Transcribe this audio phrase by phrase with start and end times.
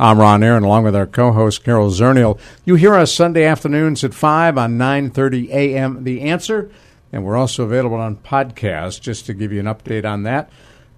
[0.00, 2.38] I'm Ron Aaron, along with our co-host Carol Zernial.
[2.64, 6.04] You hear us Sunday afternoons at five on 9:30 a.m.
[6.04, 6.70] The Answer,
[7.12, 9.00] and we're also available on podcast.
[9.00, 10.50] Just to give you an update on that.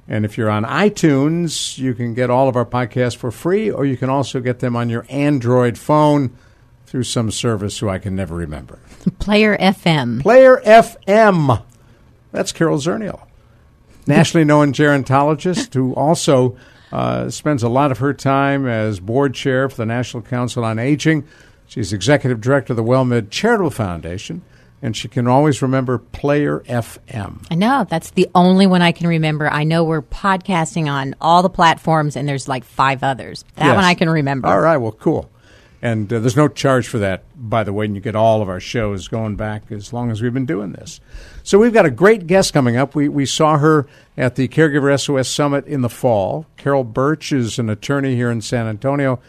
[0.06, 3.86] And if you're on iTunes, you can get all of our podcasts for free, or
[3.86, 6.36] you can also get them on your Android phone
[6.84, 8.80] through some service who I can never remember.
[9.18, 10.20] Player FM.
[10.20, 11.62] Player FM.
[12.32, 13.22] That's Carol Zernial,
[14.06, 16.58] nationally known gerontologist who also
[16.92, 20.78] uh, spends a lot of her time as board chair for the National Council on
[20.78, 21.24] Aging.
[21.66, 24.42] She's executive director of the WellMed Charitable Foundation,
[24.82, 27.44] and she can always remember Player FM.
[27.50, 27.86] I know.
[27.88, 29.48] That's the only one I can remember.
[29.48, 33.44] I know we're podcasting on all the platforms, and there's like five others.
[33.54, 33.74] That Yes.
[33.76, 34.48] one I can remember.
[34.48, 35.30] All right, well, cool.
[35.82, 38.48] And uh, there's no charge for that, by the way, and you get all of
[38.48, 41.00] our shows going back as long as we've been doing this.
[41.42, 42.94] So we've got a great guest coming up.
[42.94, 46.46] We, we saw her at the Caregiver SOS Summit in the fall.
[46.58, 49.20] Carol Birch is an attorney here in San Antonio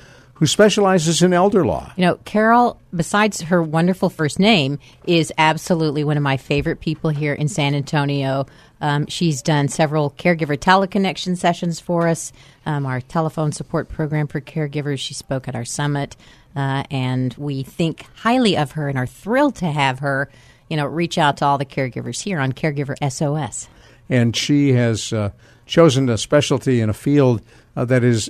[0.41, 1.93] who specializes in elder law.
[1.95, 7.11] You know, Carol, besides her wonderful first name, is absolutely one of my favorite people
[7.11, 8.47] here in San Antonio.
[8.81, 12.33] Um, she's done several caregiver teleconnection sessions for us,
[12.65, 14.97] um, our telephone support program for caregivers.
[14.97, 16.15] She spoke at our summit,
[16.55, 20.29] uh, and we think highly of her and are thrilled to have her,
[20.69, 23.67] you know, reach out to all the caregivers here on Caregiver SOS.
[24.09, 25.31] And she has uh,
[25.65, 27.41] chosen a specialty in a field
[27.75, 28.29] uh, that is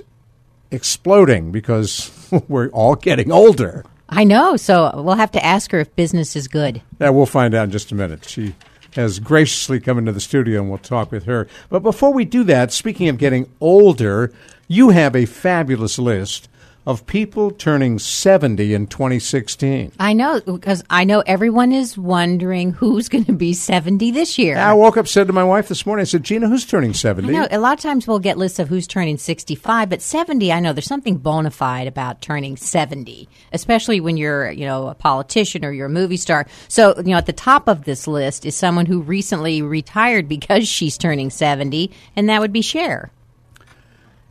[0.70, 2.10] exploding because
[2.48, 3.84] we're all getting older.
[4.08, 6.82] I know, so we'll have to ask her if business is good.
[7.00, 8.28] Yeah, we'll find out in just a minute.
[8.28, 8.54] She
[8.94, 11.48] has graciously come into the studio and we'll talk with her.
[11.70, 14.32] But before we do that, speaking of getting older,
[14.68, 16.48] you have a fabulous list
[16.86, 19.92] of people turning 70 in 2016.
[20.00, 24.56] I know because I know everyone is wondering who's going to be 70 this year.
[24.56, 27.28] I woke up, said to my wife this morning, I said, Gina, who's turning 70?
[27.28, 30.52] I know a lot of times we'll get lists of who's turning 65, but 70,
[30.52, 34.94] I know there's something bona fide about turning 70, especially when you're, you know, a
[34.94, 36.46] politician or you're a movie star.
[36.68, 40.66] So, you know, at the top of this list is someone who recently retired because
[40.66, 43.10] she's turning 70, and that would be Cher.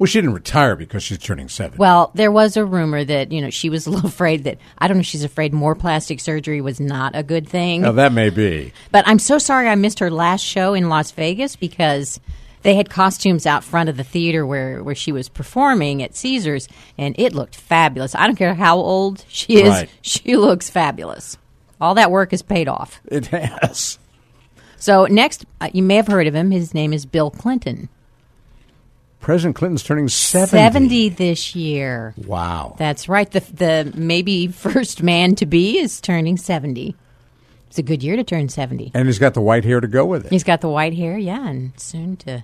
[0.01, 1.77] Well, she didn't retire because she's turning 70.
[1.77, 4.87] Well, there was a rumor that, you know, she was a little afraid that, I
[4.87, 7.81] don't know she's afraid more plastic surgery was not a good thing.
[7.81, 8.73] now, that may be.
[8.91, 12.19] But I'm so sorry I missed her last show in Las Vegas because
[12.63, 16.67] they had costumes out front of the theater where, where she was performing at Caesars,
[16.97, 18.15] and it looked fabulous.
[18.15, 19.89] I don't care how old she is, Right.
[20.01, 21.37] she looks fabulous.
[21.79, 22.99] All that work is paid off.
[23.05, 23.99] It has.
[24.77, 26.49] So, next, uh, you may have heard of him.
[26.49, 27.87] His name is Bill Clinton.
[29.21, 30.49] President Clinton's turning 70.
[30.57, 32.13] 70 this year.
[32.25, 32.75] Wow.
[32.77, 33.29] That's right.
[33.29, 36.95] The, the maybe first man to be is turning 70.
[37.67, 38.91] It's a good year to turn 70.
[38.93, 40.29] and he's got the white hair to go with it.
[40.31, 42.43] He's got the white hair, yeah, and soon to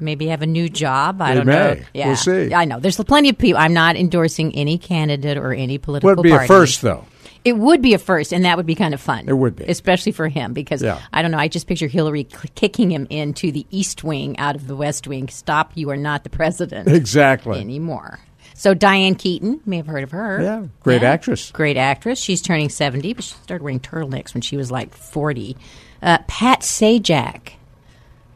[0.00, 1.22] maybe have a new job.
[1.22, 1.52] I don't may.
[1.52, 1.74] know.
[1.74, 2.52] We'll Yeah, see.
[2.52, 2.80] I know.
[2.80, 3.60] There's plenty of people.
[3.60, 6.16] I'm not endorsing any candidate or any political.
[6.16, 7.04] Would be a first, though.
[7.44, 9.28] It would be a first, and that would be kind of fun.
[9.28, 9.64] It would be.
[9.64, 11.00] especially for him, because Yeah.
[11.12, 11.38] I don't know.
[11.38, 15.06] I just picture Hillary cl- kicking him into the East Wing out of the West
[15.06, 15.28] Wing.
[15.28, 15.72] Stop!
[15.74, 17.60] You are not the president Exactly.
[17.60, 18.20] anymore.
[18.54, 20.40] So Diane Keaton, may have heard of her.
[20.40, 21.50] Yeah, great actress.
[21.50, 22.18] Great actress.
[22.20, 25.56] She's turning 70, but she started wearing turtlenecks when she was like 40.
[26.00, 27.54] Uh, Pat Sajak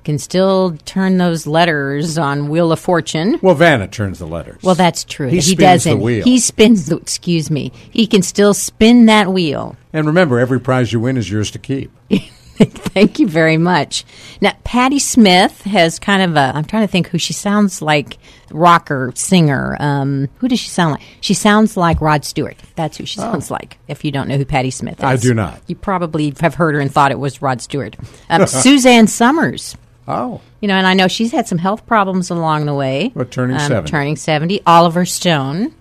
[0.08, 3.38] can still turn those letters on Wheel of Fortune.
[3.42, 4.62] Well, Vanna turns the letters.
[4.62, 5.28] Well, that's true.
[5.28, 6.00] He he spins the doesn't.
[6.00, 6.24] wheel.
[6.24, 7.72] He spins the, excuse me.
[7.90, 9.76] He can still spin that wheel.
[9.92, 11.92] And remember, every prize you win is yours to keep.
[12.58, 14.06] Thank you very much.
[14.40, 16.52] Now, Patti Smith has kind of a.
[16.56, 18.16] I'm trying to think who she sounds like.
[18.50, 19.76] Rocker singer.
[19.78, 21.02] Um, who does she sound like?
[21.20, 22.56] She sounds like Rod Stewart.
[22.76, 23.76] That's who she sounds like.
[23.88, 25.06] If you don't know who Patti Smith is, Oh.
[25.08, 25.60] I do not.
[25.66, 27.94] You probably have heard her and thought it was Rod Stewart.
[28.30, 29.76] Um, Suzanne Somers.
[30.08, 33.12] Oh, You know, and I know she's had some health problems along the way.
[33.14, 33.90] But turning Um, 70.
[33.90, 34.62] Turning 70.
[34.66, 35.74] Oliver Stone.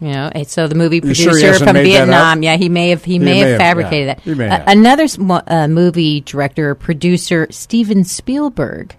[0.00, 2.42] You know, so the movie You sure producer from Vietnam.
[2.42, 4.14] Yeah, he may have he, may, may have have, fabricated yeah.
[4.14, 4.22] that.
[4.22, 4.64] He may Uh, have.
[4.68, 5.06] another
[5.46, 8.96] uh, movie director, producer, Steven Spielberg,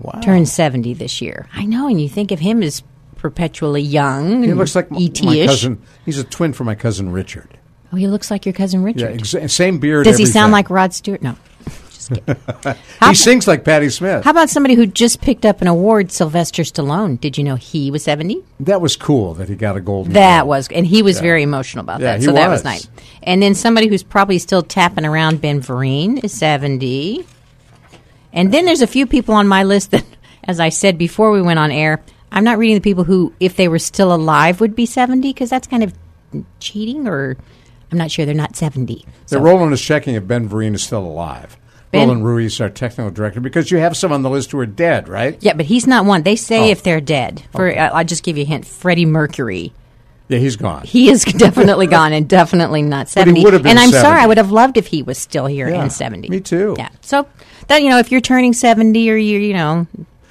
[0.00, 0.20] wow.
[0.22, 1.48] turned 70 this year.
[1.54, 2.82] I know, and you think of him as
[3.16, 4.42] perpetually young.
[4.42, 5.80] He and looks like m- ET my cousin.
[6.04, 7.56] He's a twin for my cousin Richard.
[7.90, 9.20] Oh, he looks like your cousin Yeah, Richard.
[9.22, 10.04] exa- same beard.
[10.04, 10.32] Does he everything.
[10.32, 11.22] sound like Rod Stewart?
[11.22, 11.36] No.
[12.08, 12.36] Just kidding.
[13.00, 14.24] How- He sings like Patti Smith.
[14.24, 17.20] How about somebody who just picked up an award, Sylvester Stallone?
[17.20, 18.42] Did you know he was 70?
[18.60, 20.12] that was cool that he got a golden.
[20.14, 22.22] That was, and he was very emotional about Yeah, that.
[22.22, 22.64] So that was was.
[22.64, 22.88] nice.
[23.22, 27.26] And then somebody who's probably still tapping around, Ben Vereen, is 70.
[28.32, 30.04] And then there's a few people on my list that,
[30.44, 32.02] as I said before we went on air,
[32.32, 35.50] I'm not reading the people who, if they were still alive, would be 70 because
[35.50, 35.94] that's kind of
[36.58, 37.36] cheating, or
[37.92, 39.04] I'm not sure they're not 70.
[39.28, 41.56] The So- Roland is checking if Ben Vereen is still alive.
[41.94, 44.66] Ben- Roland Ruiz, our technical director, because you have some on the list who are
[44.66, 45.36] dead, right?
[45.40, 46.22] yeah, but he's not one.
[46.22, 46.70] They say Oh.
[46.72, 47.42] if they're dead.
[47.52, 48.66] For I I'll just give you a hint.
[48.66, 49.72] Freddie Mercury.
[50.28, 50.84] Yeah, he's gone.
[50.84, 53.58] He is definitely gone and definitely not But he 70.
[53.58, 53.92] been and I'm 70.
[54.00, 56.28] sorry, I would have loved if he was still here Yeah, in 70.
[56.30, 56.74] me too.
[56.78, 56.88] Yeah.
[57.02, 57.26] So
[57.68, 59.86] that you know, if you're turning 70 or you you know,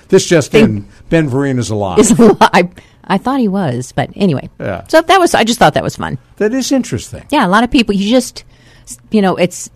[0.10, 2.00] This just in: Ben Vereen is alive.
[2.00, 2.12] is
[2.42, 2.69] I
[3.06, 4.50] I thought he was, but anyway.
[4.60, 4.88] Yeah.
[4.88, 6.18] So that was I just thought that was fun.
[6.38, 7.24] that is interesting.
[7.30, 8.44] Yeah, a lot of people you just
[9.12, 9.69] you know, it's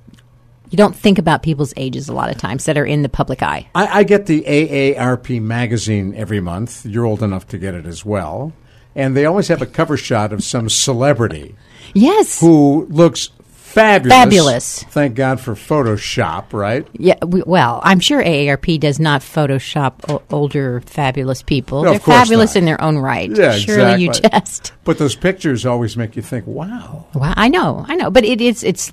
[0.70, 3.42] you don't think about people's ages a lot of times that are in the public
[3.44, 3.68] eye.
[3.76, 6.86] I, I get the AARP magazine every month.
[6.86, 8.54] You're old enough to get it as well.
[8.96, 11.56] And they always have a cover shot of some celebrity
[11.94, 12.40] Yes.
[12.40, 14.14] who looks fabulous.
[14.18, 14.84] Fabulous.
[14.86, 16.88] Thank God for Photoshop, right?
[16.94, 21.84] Yeah, we, well, I'm sure AARP does not Photoshop o- older fabulous people.
[21.84, 22.60] No, They're fabulous not.
[22.60, 23.30] in their own right.
[23.30, 24.40] Yeah, Surely you exactly.
[24.40, 27.06] just But those pictures always make you think, wow.
[27.14, 28.92] Well, I know, I know, but it is it's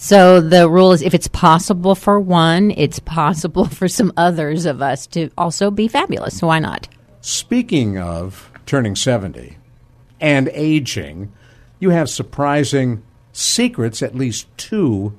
[0.00, 4.80] so the rule is if it's possible for one, it's possible for some others of
[4.80, 6.38] us to also be fabulous.
[6.38, 6.88] So why not?
[7.20, 9.58] Speaking of turning 70
[10.18, 11.30] and aging,
[11.80, 13.02] you have surprising
[13.34, 15.14] secrets, at least two,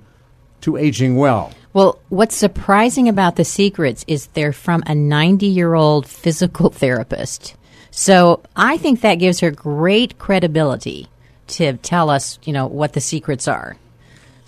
[0.61, 1.51] to aging well.
[1.73, 7.55] Well, what's surprising about the secrets is they're from a 90 year old physical therapist.
[7.91, 11.07] So I think that gives her great credibility
[11.49, 13.77] to tell us, you know, what the secrets are.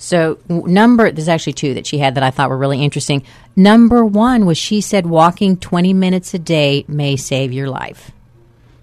[0.03, 3.23] So number there's actually two that she had that I thought were really interesting.
[3.55, 8.11] Number one was she said walking 20 minutes a day may save your life.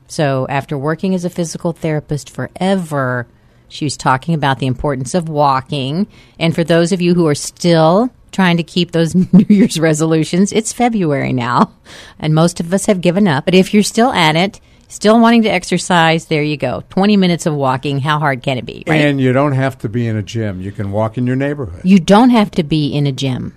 [0.08, 3.26] So after working as a physical therapist forever,
[3.69, 6.06] she was talking about the importance of walking.
[6.38, 10.52] And for those of you who are still trying to keep those New Year's resolutions,
[10.52, 11.75] it's February now,
[12.19, 13.44] and most of us have given up.
[13.44, 14.58] But if you're still at it,
[14.90, 16.82] still wanting to exercise, there you go.
[16.90, 19.00] 20 minutes of walking, how hard can it be, right?
[19.00, 20.60] And you don't have to be in a gym.
[20.60, 21.82] You can walk in your neighborhood.
[21.84, 23.56] You don't have to be in a gym.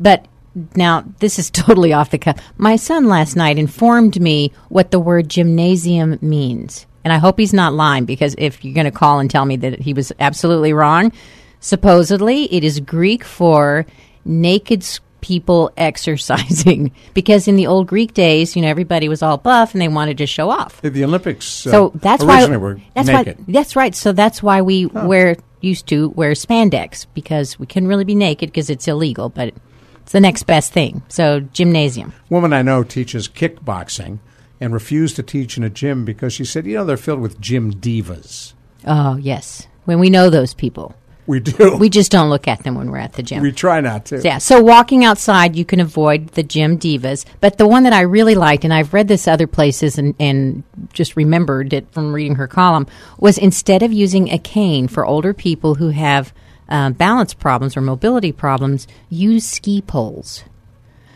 [0.00, 0.26] But
[0.74, 2.40] now, this is totally off the cuff.
[2.56, 6.86] My son last night informed me what the word gymnasium means.
[7.04, 9.56] And I hope he's not lying because if you're going to call and tell me
[9.56, 11.12] that he was absolutely wrong,
[11.60, 13.84] supposedly it is Greek for
[14.24, 14.82] naked
[15.24, 16.92] people exercising.
[17.14, 20.18] because in the old Greek days, you know, everybody was all buff and they wanted
[20.18, 20.82] to show off.
[20.82, 23.38] The Olympics So uh, that's why were that's naked.
[23.38, 23.94] why that's right.
[23.94, 28.50] So that's why we wear used to wear spandex because we couldn't really be naked
[28.50, 29.54] because it's illegal, but
[30.02, 31.02] it's the next best thing.
[31.08, 32.12] So gymnasium.
[32.28, 34.18] woman I know teaches kickboxing
[34.60, 37.40] and refused to teach in a gym because she said, you know, they're filled with
[37.40, 38.52] gym divas.
[38.86, 40.94] Oh yes, when we know those people,
[41.26, 41.76] We do.
[41.76, 43.42] we just don't look at them when we're at the gym.
[43.42, 44.20] We try not to.
[44.20, 47.24] Yeah, so walking outside, you can avoid the gym divas.
[47.40, 50.62] But the one that I really liked, and I've read this other places and, and
[50.92, 52.86] just remembered it from reading her column,
[53.18, 56.32] was instead of using a cane for older people who have
[56.68, 60.44] uh, balance problems or mobility problems, use ski poles.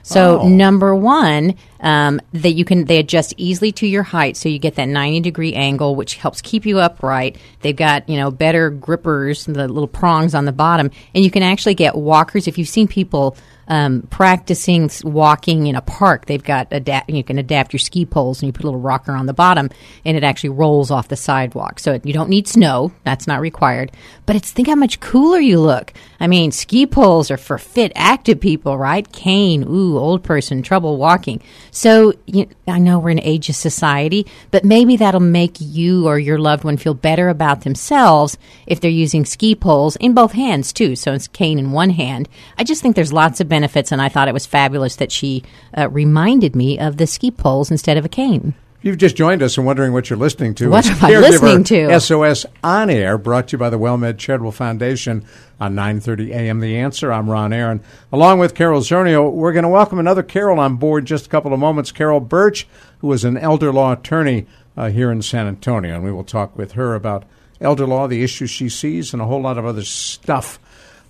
[0.09, 0.49] So Oh.
[0.49, 4.77] number one, um, that you can they adjust easily to your height, so you get
[4.77, 7.37] that ninety degree angle, which helps keep you upright.
[7.61, 11.43] They've got you know better grippers, the little prongs on the bottom, and you can
[11.43, 12.49] actually get walkers.
[12.49, 13.37] If you've seen people
[13.69, 17.11] um, practicing walking in a park, they've got adapt.
[17.11, 19.69] You can adapt your ski poles, and you put a little rocker on the bottom,
[20.07, 21.79] and it actually rolls off the sidewalk.
[21.81, 23.93] So it, you don't need snow; that's not required.
[24.25, 25.93] But it's think how much cooler you look.
[26.21, 29.11] I mean, ski poles are for fit, active people, right?
[29.13, 31.41] Cane, ooh, old person, trouble walking.
[31.71, 36.19] So you, I know we're in an ageist society, but maybe that'll make you or
[36.19, 40.73] your loved one feel better about themselves if they're using ski poles in both hands
[40.73, 40.97] too.
[40.97, 42.29] So it's cane in one hand.
[42.57, 45.45] I just think there's lots of benefits, and I thought it was fabulous that she
[45.77, 48.55] uh, reminded me of the ski poles instead of a cane.
[48.81, 50.71] You've just joined us and wondering what you're listening to.
[50.71, 51.99] What am I listening to?
[51.99, 55.25] SOS On Air, brought to you by the WellMed Charitable Foundation
[55.59, 56.61] on 9:30 a.m.
[56.61, 57.13] The Answer.
[57.13, 57.81] I'm Ron Aaron,
[58.13, 59.33] along with Carol Zernial.
[59.33, 61.91] We're going to welcome another Carol on board in just a couple of moments.
[61.91, 62.69] Carol Birch,
[63.01, 66.57] who is an elder law attorney uh, here in San Antonio, and we will talk
[66.57, 67.25] with her about
[67.61, 70.61] elder law, the issues she sees, and a whole lot of other stuff.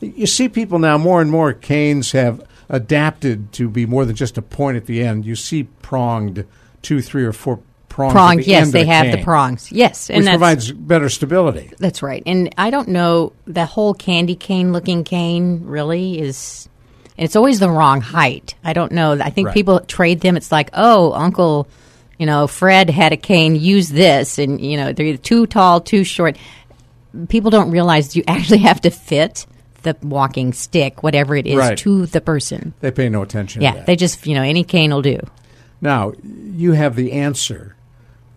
[0.01, 1.53] You see people now more and more.
[1.53, 5.27] Canes have adapted to be more than just a point at the end.
[5.27, 6.47] You see pronged
[6.83, 8.41] two, three, or four prongs.
[8.41, 9.73] at the yes, they the have the prongs.
[9.73, 11.73] Yes, and which provides better stability.
[11.79, 12.23] That's right.
[12.27, 16.69] And I don't know the whole candy cane looking cane really is
[17.17, 18.55] it's always the wrong height.
[18.63, 19.13] I don't know.
[19.13, 19.55] I think Right.
[19.55, 20.37] people trade them.
[20.37, 21.67] It's like, "Oh, uncle,
[22.19, 25.81] you know, Fred had a cane, use this." And you know, they're either too tall,
[25.81, 26.37] too short.
[27.29, 29.47] People don't realize you actually have to fit
[29.83, 31.79] the walking stick, whatever it is, Right.
[31.79, 32.75] to the person.
[32.81, 33.61] They pay no attention.
[33.61, 35.19] to Yeah, they just, you know, any cane will do.
[35.81, 37.77] Now, you have the answer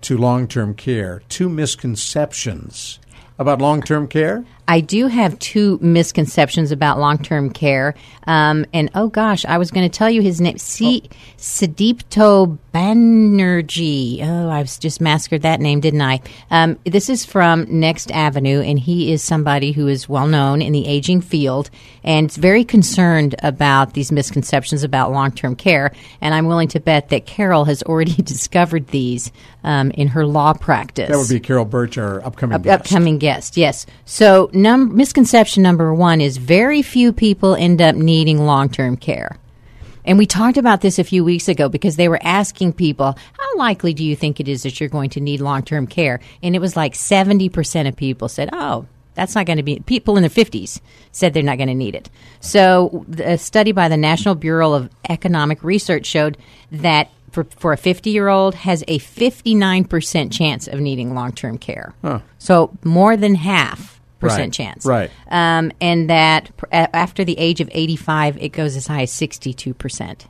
[0.02, 3.00] to long term care, two misconceptions
[3.40, 4.46] about long term care.
[4.72, 7.94] I do have two misconceptions about long term care.
[8.26, 10.58] Um, and oh gosh, I was going to tell you his name.
[10.58, 14.22] C- Sidipto Banerjee.
[14.24, 16.22] Oh, I've just massacred that name, didn't I?
[16.50, 20.72] Um, this is from Next Avenue, and he is somebody who is well known in
[20.72, 21.70] the aging field
[22.04, 25.92] and is very concerned about these misconceptions about long term care.
[26.22, 29.34] And I'm willing to bet that Carol has already discovered these
[29.66, 31.10] um, in her law practice.
[31.10, 32.86] That would be Carol Birch, our upcoming Up- guest.
[32.86, 33.58] upcoming guest.
[33.58, 33.86] Yes.
[34.06, 39.38] So, num- misconception number one is very few people end up needing long term care.
[40.04, 43.58] And we talked about this a few weeks ago because they were asking people, how
[43.58, 46.20] likely do you think it is that you're going to need long term care?
[46.42, 49.80] And it was like 70% of people said, oh, that's not going to be.
[49.82, 50.80] People in their 50s
[51.12, 52.10] said they're not going to need it.
[52.40, 56.38] So, a study by the National Bureau of Economic Research showed
[56.72, 61.58] that for, for a 50 year old has a 59% chance of needing long term
[61.58, 61.94] care.
[62.38, 64.86] So, more than half percent Right, chance.
[64.86, 65.12] right.
[65.30, 70.28] Um, and that pr- after the age of 85, it goes as high as 62%.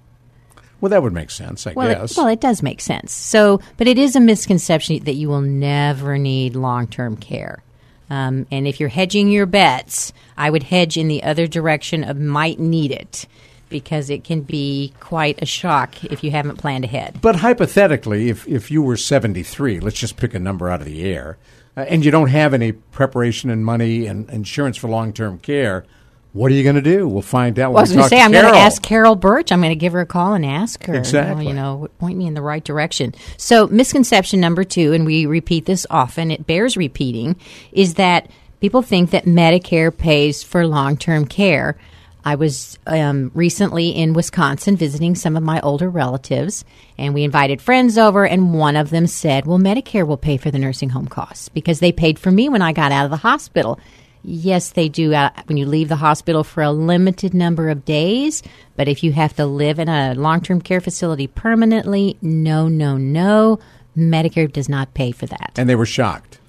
[0.80, 2.12] Well, that would make sense, I Well, guess.
[2.14, 3.12] it, well, it does make sense.
[3.12, 7.62] So, but it is a misconception that you will never need long term care.
[8.10, 12.20] Um, and if you're hedging your bets, I would hedge in the other direction of
[12.20, 13.26] might need it
[13.70, 17.20] because it can be quite a shock if you haven't planned ahead.
[17.22, 21.04] but hypothetically, if, if you were 73, let's just pick a number out of the
[21.04, 21.38] air,
[21.78, 25.86] uh, and you don't have any preparation and money and insurance for long term care,
[26.34, 27.08] what are you going to do?
[27.08, 27.74] We'll find out.
[27.74, 29.52] Well, I was going to say, I'm going to ask Carol Birch.
[29.52, 30.96] I'm going to give her a call and ask her.
[30.96, 31.48] Exactly.
[31.48, 33.14] You know, point me in the right direction.
[33.38, 37.36] So, misconception number two, and we repeat this often, it bears repeating,
[37.74, 41.78] is that people think that Medicare pays for long term care.
[42.24, 46.64] I was um, recently in Wisconsin visiting some of my older relatives,
[46.98, 50.52] and we invited friends over, and one of them said, Well, Medicare will pay for
[50.52, 53.18] the nursing home costs because they paid for me when I got out of the
[53.18, 53.80] hospital.
[54.24, 58.44] Yes, they do uh, when you leave the hospital for a limited number of days.
[58.76, 62.98] But if you have to live in a long term care facility permanently, no, no,
[62.98, 63.60] no.
[63.98, 65.54] Medicare does not pay for that.
[65.58, 66.40] And they were shocked.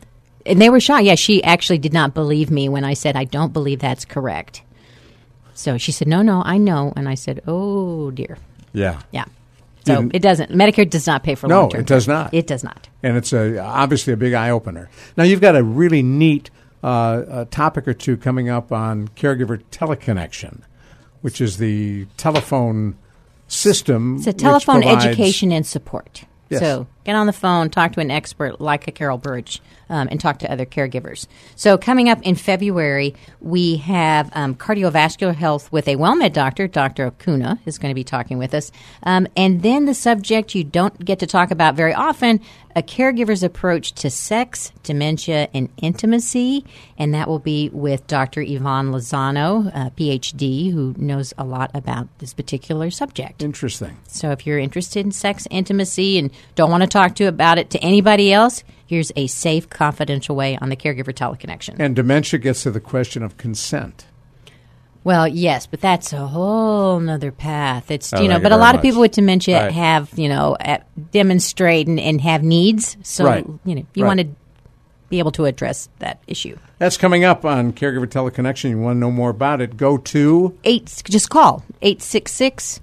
[0.45, 1.05] And they were shocked.
[1.05, 4.63] Yeah, she actually did not believe me when I said, I don't believe that's correct.
[5.63, 6.93] So she said, No, no, I know.
[6.97, 8.37] And I said, Oh, dear.
[8.73, 9.01] Yeah.
[9.13, 9.27] Yeah.
[9.87, 10.51] So Didn't- it doesn't.
[10.51, 12.35] Medicare does not pay for No, long term it does not.
[12.35, 12.89] It does not.
[13.03, 14.89] and it's a, obviously a big eye opener.
[15.17, 16.51] Now you've got a really neat
[16.83, 20.63] uh, topic or two coming up on caregiver teleconnection,
[21.21, 22.97] which is the telephone
[23.47, 24.17] system.
[24.17, 26.25] It's a telephone education and support.
[26.49, 26.61] Yes.
[26.61, 29.61] So get on the phone, talk to an expert like a Carol Birch,
[29.93, 31.27] um, and talk to other caregivers.
[31.55, 36.67] So coming up in February, we have um, cardiovascular health with a WellMed doctor.
[36.67, 37.11] Dr.
[37.11, 38.73] Okuna is going to be talking with us.
[39.03, 42.41] Um, and then the subject you don't get to talk about very often,
[42.75, 46.65] a caregiver's approach to sex, dementia, and intimacy.
[46.97, 48.41] And that will be with Dr.
[48.41, 53.43] Yvonne Lozano, a PhD, who knows a lot about this particular subject.
[53.43, 53.99] Interesting.
[54.07, 57.71] So if you're interested in sex intimacy and don't want to talk to about it
[57.71, 61.77] to anybody else, here's a safe, confidential way on the caregiver teleconnection.
[61.79, 64.07] And dementia gets to the question of consent.
[65.05, 67.91] Well, yes, but that's a whole nother path.
[67.91, 69.73] It's Oh, you know, thank you but a lot of people with dementia Right.
[69.73, 70.57] have you know
[71.11, 72.97] demonstrate and, and have needs.
[73.03, 73.45] So Right.
[73.65, 74.09] you know, you Right.
[74.09, 74.27] want to
[75.09, 76.57] be able to address that issue.
[76.79, 78.71] That's coming up on Caregiver Teleconnection.
[78.71, 79.77] You want to know more about it?
[79.77, 82.81] Go to Eight, just call 866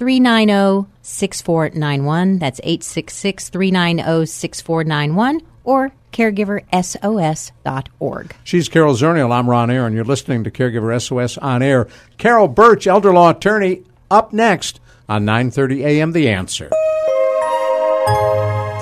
[0.00, 2.38] 390 6491.
[2.38, 8.34] That's 866 390 6491 or caregiversos.org.
[8.42, 9.30] She's Carol Zernial.
[9.30, 9.92] I'm Ron Aaron.
[9.92, 11.86] You're listening to Caregiver SOS on air.
[12.16, 16.12] Carol Birch, elder law attorney, up next on 9:30 a.m.
[16.12, 16.70] The Answer.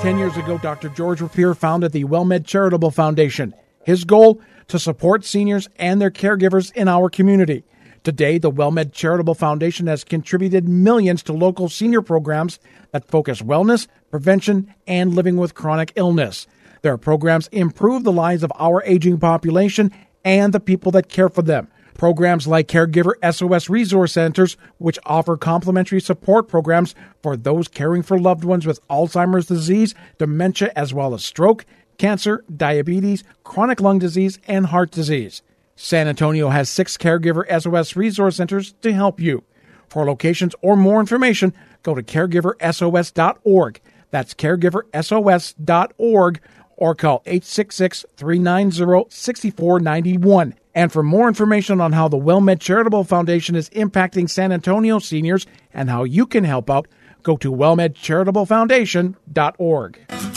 [0.01, 0.87] Ten years ago, Dr.
[0.87, 3.53] George Rapier founded the WellMed Charitable Foundation.
[3.83, 4.39] His goal?
[4.69, 7.65] To support seniors and their caregivers in our community.
[8.03, 12.59] Today, the WellMed Charitable Foundation has contributed millions to local senior programs
[12.91, 16.47] that focus wellness, prevention, and living with chronic illness.
[16.81, 19.91] Their programs improve the lives of our aging population
[20.23, 21.67] and the people that care for them.
[21.95, 28.17] Programs like Caregiver SOS Resource Centers, which offer complimentary support programs for those caring for
[28.17, 31.65] loved ones with Alzheimer's disease, dementia, as well as stroke,
[31.97, 35.41] cancer, diabetes, chronic lung disease, and heart disease.
[35.81, 39.45] San Antonio has six Caregiver SOS Resource Centers to help you.
[39.87, 43.79] For locations or more information, go to caregiversos.org.
[44.11, 46.41] That's caregiversos.org
[46.75, 50.53] or call 866 390 6491.
[50.75, 55.47] And for more information on how the WellMed Charitable Foundation is impacting San Antonio seniors
[55.73, 56.89] and how you can help out,
[57.23, 60.28] go to wellmedcharitablefoundation.org.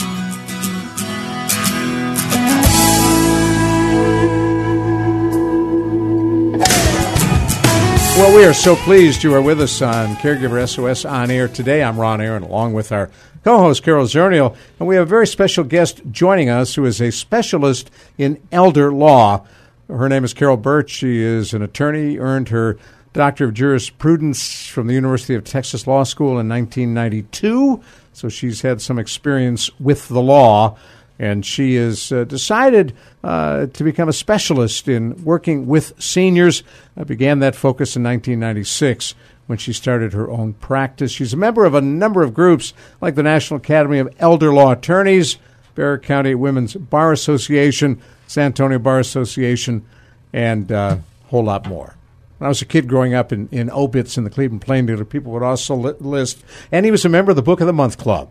[8.14, 11.83] Well, we are so pleased you are with us on Caregiver SOS on air today.
[11.83, 13.09] I'm Ron Aaron, along with our
[13.42, 17.11] co-host Carol Zernial, and we have a very special guest joining us who is a
[17.11, 19.47] specialist in elder law.
[19.88, 20.90] Her name is Carol Birch.
[20.90, 22.76] She is an attorney, earned her
[23.14, 27.83] Doctor of Jurisprudence from the University of Texas Law School in 1992.
[28.12, 30.76] So she's had some experience with the law
[31.19, 36.62] and she has uh, decided uh, to become a specialist in working with seniors.
[36.97, 39.14] I began that focus in 1996
[39.47, 41.12] when she started her own practice.
[41.12, 44.73] She's a member of a number of groups like the National Academy of Elder Law
[44.73, 45.37] Attorneys,
[45.75, 49.85] Bexar County Women's Bar Association, San Antonio Bar Association,
[50.33, 51.95] and uh, a whole lot more.
[52.38, 55.04] When I was a kid growing up in, in obits in the Cleveland Plain Dealer,
[55.04, 56.42] people would also list,
[56.73, 58.31] and he was a member of the Book of the Month Club.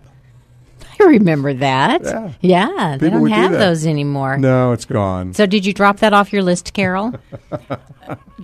[1.01, 2.03] I remember that.
[2.03, 2.31] Yeah.
[2.41, 4.37] Yeah, they don't would do have those anymore.
[4.37, 5.33] No, it's gone.
[5.33, 7.13] So did you drop that off your list, Carol?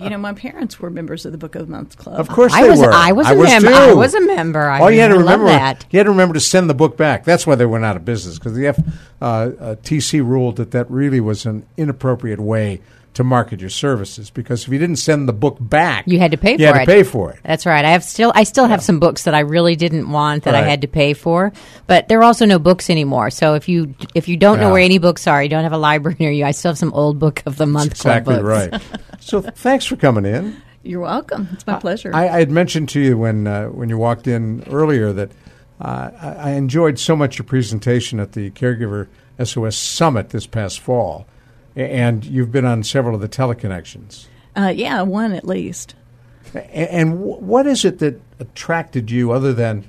[0.00, 2.20] You know, my parents were members of the Book of the Month Club.
[2.20, 2.92] Of course I they was were.
[2.92, 3.68] I was a member.
[3.68, 3.74] too.
[3.74, 4.60] I was a member.
[4.68, 5.84] I All you had to remember that.
[5.90, 7.24] you had to remember to send the book back.
[7.24, 8.78] That's why they went out of business because the F,
[9.20, 12.80] uh, uh, TC ruled that that really was an inappropriate way
[13.14, 16.36] to market your services because if you didn't send the book back, You had to
[16.36, 16.78] pay you for had it.
[16.80, 17.40] to pay for it.
[17.42, 17.84] That's right.
[17.84, 20.62] I have still I still have some books that I really didn't want that I
[20.62, 21.52] had to pay for,
[21.86, 23.30] but there are also no books anymore.
[23.30, 24.64] So if you if you don't Yeah.
[24.68, 26.44] know where any books are, you don't have a library near you.
[26.44, 28.44] I still have some old book of the month club Exactly books.
[28.80, 29.00] right.
[29.20, 30.62] so thanks for coming in.
[30.84, 31.48] You're welcome.
[31.52, 32.14] It's my pleasure.
[32.14, 35.32] I, I had mentioned to you when uh, when you walked in earlier that
[35.80, 39.08] uh, I, I enjoyed so much your presentation at the Caregiver
[39.42, 41.37] SOS Summit this past fall, A-
[41.78, 44.26] and you've been on several of the teleconnections.
[44.56, 45.94] uh, yeah, one at least.
[46.54, 49.88] And what is it that attracted you, other than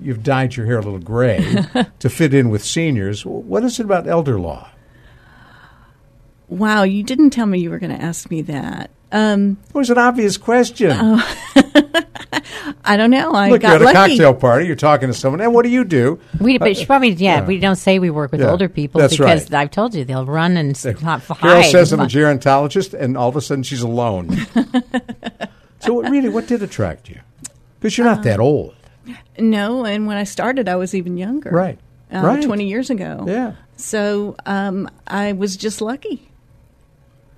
[0.00, 1.64] you've dyed your hair a little gray
[1.98, 3.24] to fit in with seniors?
[3.24, 4.68] What is it about elder law?
[6.48, 8.90] Wow, you didn't tell me you were going to ask me that.
[9.12, 10.90] Um, It was an obvious question.
[12.84, 13.32] I don't know.
[13.32, 13.94] I Look, you're got at a lucky.
[14.16, 14.66] cocktail party.
[14.66, 16.20] You're talking to someone, and what do you do?
[16.40, 19.14] We, but she probably, yeah, we don't say we work with Yeah, older people that's
[19.16, 19.60] because right.
[19.60, 23.28] I've told you they'll run and s- not Carol says I'm a gerontologist, and all
[23.28, 24.30] of a sudden she's alone.
[25.80, 27.20] so, what, really, what did attract you?
[27.80, 28.74] Because you're not that old,
[29.38, 31.50] No, and when I started, I was even younger.
[31.50, 31.78] right?
[32.12, 32.42] Uh, right.
[32.42, 33.24] 20 years ago.
[33.26, 36.28] Yeah, So um, I was just lucky.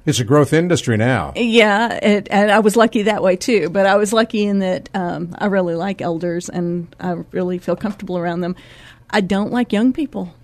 [0.08, 1.34] It's a growth industry now.
[1.36, 3.68] Yeah, it, and I was lucky that way too.
[3.68, 7.76] But I was lucky in that um, I really like elders and I really feel
[7.76, 8.56] comfortable around them.
[9.10, 10.34] I don't like young people.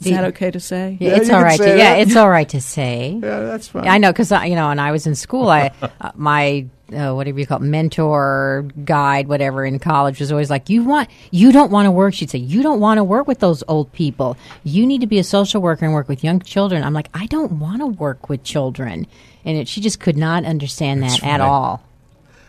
[0.00, 0.96] Is that okay to say?
[1.00, 1.58] Yeah, Yeah, it's you all can right.
[1.58, 3.18] To, yeah, it's all right to say.
[3.22, 3.86] Yeah, that's fine.
[3.88, 7.38] I know because you know when I was in school, I uh, my uh, whatever
[7.40, 11.70] you call it, mentor, guide, whatever in college was always like, "You want, you don't
[11.70, 14.36] want to work." She'd say, "You don't want to work with those old people.
[14.64, 17.26] You need to be a social worker and work with young children." I'm like, "I
[17.26, 19.06] don't want to work with children,"
[19.44, 21.40] and it, she just could not understand that That's at right.
[21.40, 21.82] all.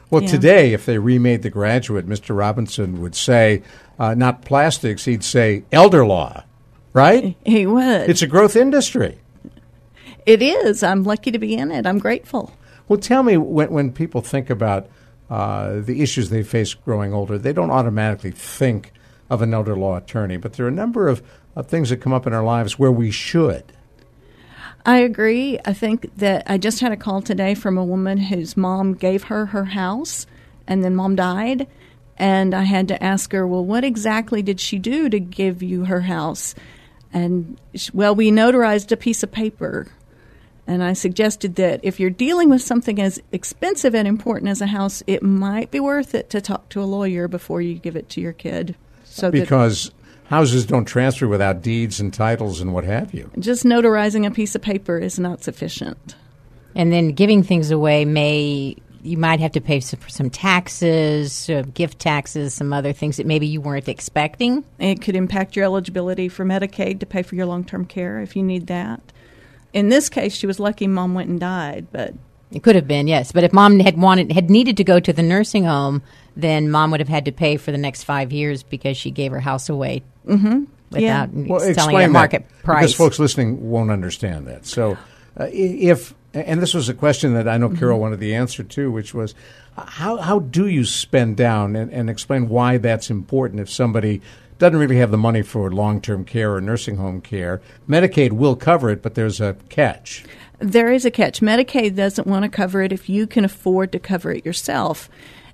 [0.10, 0.30] Well, Yeah.
[0.30, 2.38] today, if they remade The Graduate, Mr.
[2.38, 3.64] Robinson would say,
[3.98, 6.44] uh, not plastics, he'd say elder law,
[6.94, 7.36] right?
[7.46, 8.10] He would.
[8.10, 9.18] It's a growth industry.
[10.26, 10.84] it is.
[10.84, 11.86] I'm lucky to be in it.
[11.88, 12.52] I'm grateful.
[12.88, 14.88] Well, tell me when, when people think about
[15.30, 18.92] uh, the issues they face growing older, they don't automatically think
[19.30, 21.24] of an elder law attorney, but there are a number of,
[21.56, 23.64] of things that come up in our lives where we should.
[24.86, 25.60] I agree.
[25.64, 29.24] I think that I just had a call today from a woman whose mom gave
[29.24, 30.28] her her house
[30.68, 31.68] and then mom died.
[32.18, 35.86] And I had to ask her, well, what exactly did she do to give you
[35.86, 36.54] her house?
[37.12, 39.88] And, sh well, we notarized a piece of paper.
[40.66, 44.68] And I suggested that if you're dealing with something as expensive and important as a
[44.68, 48.10] house, it might be worth it to talk to a lawyer before you give it
[48.10, 48.76] to your kid.
[49.04, 49.92] So that Because
[50.26, 53.30] houses don't transfer without deeds and titles and what have you.
[53.38, 56.16] Just notarizing a piece of paper is not sufficient.
[56.76, 61.64] And then giving things away may you might have to pay some, some taxes, uh,
[61.74, 64.64] gift taxes, some other things that maybe you weren't expecting.
[64.80, 68.36] It could impact your eligibility for Medicaid to pay for your long term care if
[68.36, 69.02] you need that.
[69.74, 72.14] In this case, she was lucky mom went and died, but
[72.52, 73.32] It could have been, yes.
[73.32, 76.04] But if mom had wanted had needed to go to the nursing home,
[76.38, 79.32] then mom would have had to pay for the next five years because she gave
[79.32, 80.64] her house away Mm-hmm.
[80.92, 82.82] without Well, selling explain at market that, price.
[82.82, 84.66] because folks listening won't understand that.
[84.66, 84.98] So,
[85.40, 88.92] uh, if and this was a question that I know Carol wanted the answer to,
[88.92, 89.36] which was
[89.76, 94.22] how how do you spend down and, and explain why that's important if somebody
[94.58, 97.62] doesn't really have the money for long term care or nursing home care.
[97.88, 100.24] Medicaid will cover it, but there's a catch.
[100.60, 101.42] There is a catch.
[101.42, 105.10] Medicaid doesn't want to cover it if you can afford to cover it yourself.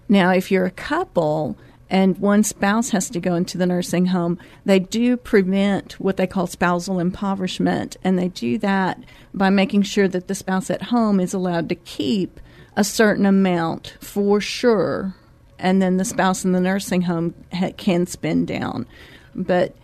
[0.08, 1.58] Now, if you're a couple
[1.90, 6.28] and one spouse has to go into the nursing home, they do prevent what they
[6.28, 11.20] call spousal impoverishment, and they do that by making sure that the spouse at home
[11.20, 12.40] is allowed to keep
[12.76, 15.16] a certain amount for sure,
[15.60, 18.86] and then the spouse in the nursing home ha- can spend down.
[19.36, 19.76] But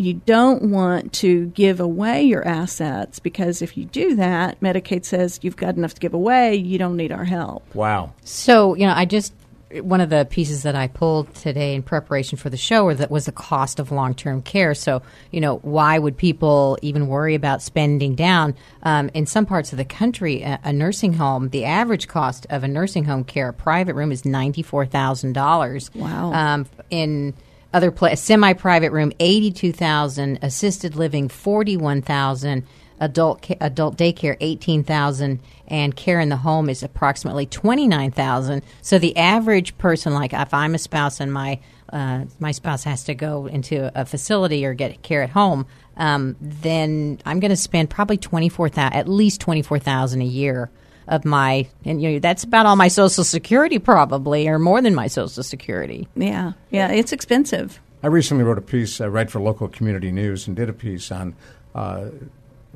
[0.00, 5.40] you don't want to give away your assets because if you do that, Medicaid says
[5.42, 7.74] you've got enough to give away, you don't need our help.
[7.74, 8.12] Wow.
[8.24, 9.34] So, you know, I just
[9.82, 13.26] one of the pieces that I pulled today in preparation for the show that was
[13.26, 14.74] the cost of long term care.
[14.74, 18.56] So, you know, why would people even worry about spending down?
[18.82, 22.64] Um, in some parts of the country, a, a nursing home, the average cost of
[22.64, 25.90] a nursing home care, a private room, is ninety four thousand dollars.
[25.94, 26.32] Wow.
[26.32, 27.34] Um, in
[27.72, 30.40] other pla semi-private room, eighty-two thousand.
[30.42, 32.66] Assisted living, forty-one thousand.
[33.02, 38.62] Adult ca- adult daycare, eighteen thousand, and care in the home is approximately twenty-nine thousand.
[38.82, 43.04] So the average person, like if I'm a spouse and my uh, my spouse has
[43.04, 47.56] to go into a facility or get care at home, um, then I'm going to
[47.56, 50.70] spend probably twenty-four thousand, at least twenty-four thousand a year
[51.08, 54.94] of my, and you know that's about all my Social Security probably, or more than
[54.94, 56.06] my Social Security.
[56.14, 57.80] Yeah, yeah, it's expensive.
[58.02, 61.12] I recently wrote a piece, I write for local community news, and did a piece
[61.12, 61.34] on
[61.74, 62.06] uh,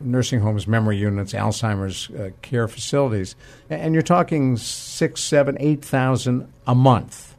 [0.01, 3.37] nursing homes, memory units, Alzheimer's uh, care facilities,
[3.71, 7.35] and you're talking six, seven, eight thousand a month.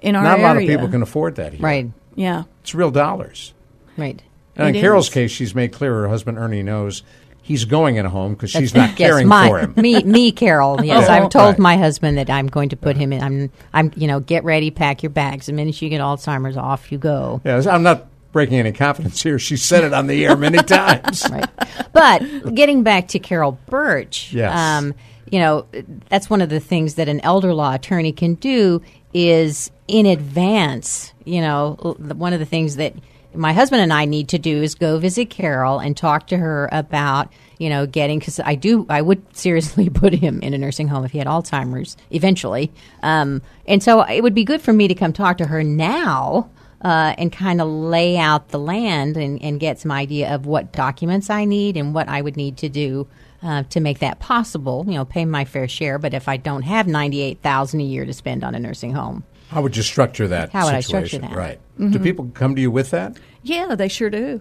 [0.00, 1.62] In our Not a lot of people can afford that here.
[1.62, 3.54] Right, Yeah, It's real dollars.
[3.96, 4.20] right.
[4.56, 5.14] And in Carol's is.
[5.14, 7.02] case, she's made clear her husband Ernie knows
[7.40, 9.74] he's going in a home because she's not yes, caring my, for him.
[9.80, 10.78] Me, me, Carol.
[10.84, 11.12] Yes, Oh.
[11.12, 11.58] I've told Right.
[11.58, 13.22] my husband that I'm going to put him in.
[13.22, 15.46] I'm, I'm, you know, get ready, pack your bags.
[15.46, 17.40] The minute you get Alzheimer's, off you go.
[17.44, 19.38] Yes, I'm not breaking any confidence here.
[19.38, 21.24] She said it on the air many times.
[21.30, 21.48] Right.
[21.92, 24.56] But getting back to Carol Birch, Yes.
[24.56, 24.94] um,
[25.30, 25.66] you know,
[26.08, 28.82] that's one of the things that an elder law attorney can do
[29.14, 32.94] is in advance, you know, one of the things that
[33.34, 36.68] my husband and I need to do is go visit Carol and talk to her
[36.70, 40.88] about, you know, getting, because I do, I would seriously put him in a nursing
[40.88, 42.70] home if he had Alzheimer's eventually.
[43.02, 46.50] Um, and so it would be good for me to come talk to her now
[46.82, 50.72] uh, and kind of lay out the land and, and get some idea of what
[50.72, 53.06] documents I need and what I would need to do
[53.42, 54.84] uh, to make that possible.
[54.86, 57.84] You know, pay my fair share, but if I don't have ninety eight thousand a
[57.84, 60.80] year to spend on a nursing home, How would you structure that How would I
[60.80, 61.20] situation?
[61.20, 61.38] structure that?
[61.38, 61.58] Right.
[61.78, 61.90] Mm-hmm.
[61.92, 64.40] Do people come to you with that yeah, they sure do.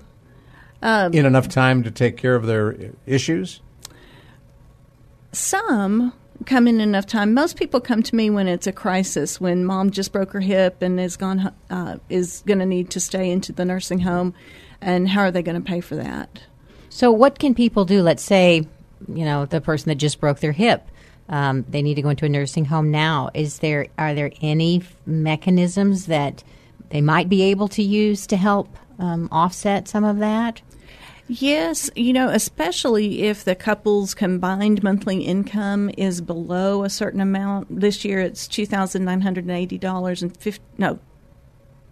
[0.83, 2.75] in enough time to take care of their
[3.05, 3.61] issues?
[5.31, 6.13] Some
[6.45, 7.33] come in enough time.
[7.33, 10.81] Most people come to me when it's a crisis, when mom just broke her hip
[10.81, 14.33] and is gone uh, is going to need to stay into the nursing home,
[14.81, 16.43] and how are they going to pay for that?
[16.89, 18.01] So, what can people do?
[18.01, 18.67] Let's say,
[19.07, 20.87] you know, the person that just broke their hip,
[21.29, 23.29] um, they need to go into a nursing home now.
[23.33, 26.43] Is there are there any mechanisms that
[26.89, 30.61] they might be able to use to help um, offset some of that?
[31.33, 37.79] Yes, you know, especially if the couple's combined monthly income is below a certain amount.
[37.79, 40.99] This year it's two thousand nine hundred and eighty dollars and fifty no,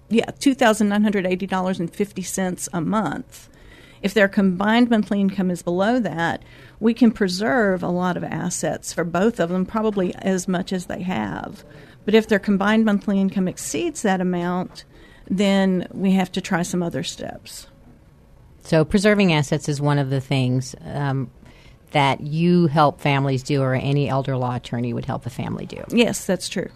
[0.09, 3.47] yeah, two thousand nine hundred eighty dollars and fifty cents a month.
[4.01, 6.43] If their combined monthly income is below that,
[6.81, 10.87] we can preserve a lot of assets for both of them, probably as much as
[10.87, 11.63] they have.
[12.03, 14.83] But if their combined monthly income exceeds that amount,
[15.29, 17.67] then we have to try some other steps.
[18.61, 21.31] So, preserving assets is one of the things um,
[21.91, 25.83] that you help families do, or any elder law attorney would help a family do.
[25.89, 26.69] Yes, that's true.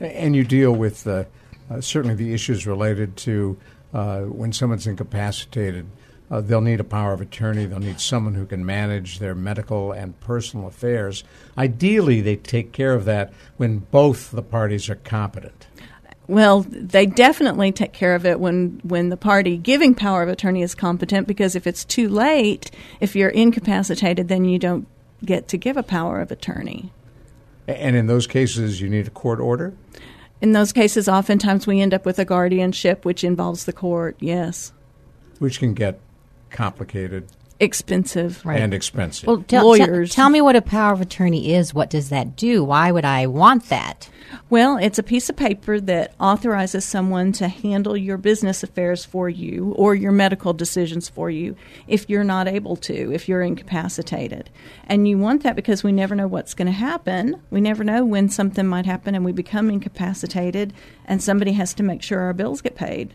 [0.00, 1.24] And you deal with uh,
[1.70, 3.56] uh, certainly the issues related to
[3.94, 5.86] uh, when someone's incapacitated.
[6.30, 7.66] Uh, they'll need a power of attorney.
[7.66, 11.24] They'll need someone who can manage their medical and personal affairs.
[11.58, 15.66] Ideally, they take care of that when both the parties are competent.
[16.28, 20.62] Well, they definitely take care of it when, when the party giving power of attorney
[20.62, 24.86] is competent because if it's too late, if you're incapacitated, then you don't
[25.24, 26.92] get to give a power of attorney.
[27.66, 29.74] And in those cases, you need a court order?
[30.40, 34.72] In those cases, oftentimes we end up with a guardianship, which involves the court, yes.
[35.38, 36.00] Which can get
[36.50, 37.28] complicated
[37.62, 38.44] Expensive.
[38.44, 38.60] Right.
[38.60, 39.28] and expensive.
[39.28, 40.10] Well, tell, Lawyers.
[40.10, 41.72] Tell, tell me what a power of attorney is.
[41.72, 42.64] What does that do?
[42.64, 44.08] Why would I want that?
[44.50, 49.28] Well, it's a piece of paper that authorizes someone to handle your business affairs for
[49.28, 51.54] you or your medical decisions for you
[51.86, 54.50] if you're not able to, if you're incapacitated.
[54.86, 57.40] And you want that because we never know what's going to happen.
[57.50, 60.72] We never know when something might happen and we become incapacitated
[61.04, 63.14] and somebody has to make sure our bills get paid.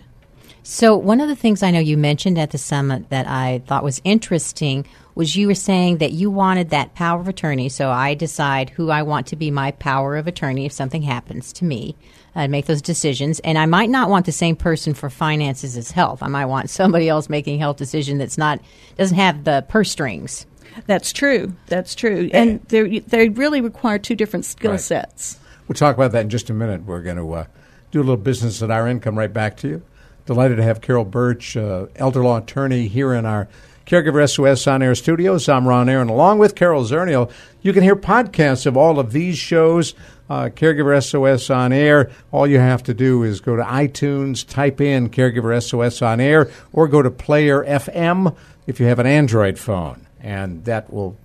[0.69, 3.85] So, one of the things I know you mentioned at the summit that I thought
[3.85, 7.69] was interesting was you were saying that you wanted that power of attorney.
[7.69, 11.53] So, I decide who I want to be my power of attorney if something happens
[11.53, 11.95] to me.
[12.35, 15.91] I make those decisions, and I might not want the same person for finances as
[15.91, 16.21] health.
[16.21, 18.59] I might want somebody else making health decision that's not
[18.97, 20.45] doesn't have the purse strings.
[20.85, 21.55] That's true.
[21.67, 22.29] That's true.
[22.33, 24.81] And they they really require two different skill Right.
[24.81, 25.39] sets.
[25.69, 26.83] We'll talk about that in just a minute.
[26.83, 27.45] We're going to uh,
[27.91, 29.81] do a little business at our end, come right back to you.
[30.27, 33.47] Delighted to have Carol Birch, uh, elder law attorney, here in our
[33.85, 35.47] Caregiver SOS on air studios.
[35.47, 37.31] I'm Ron Aaron, along with Carol Zernial.
[37.61, 39.93] You can hear podcasts of all of these shows,
[40.29, 42.11] uh, Caregiver SOS on air.
[42.33, 46.51] All you have to do is go to iTunes, type in Caregiver SOS on air,
[46.73, 48.35] or go to Player FM
[48.67, 50.07] if you have an Android phone.
[50.19, 51.15] And that will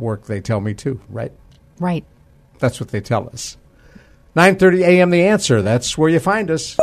[0.00, 1.30] work, they tell me, too, right?
[1.78, 2.04] Right.
[2.58, 3.56] That's what they tell us.
[4.34, 5.10] 9:30 a.m.
[5.10, 5.62] The answer.
[5.62, 6.76] That's where you find us.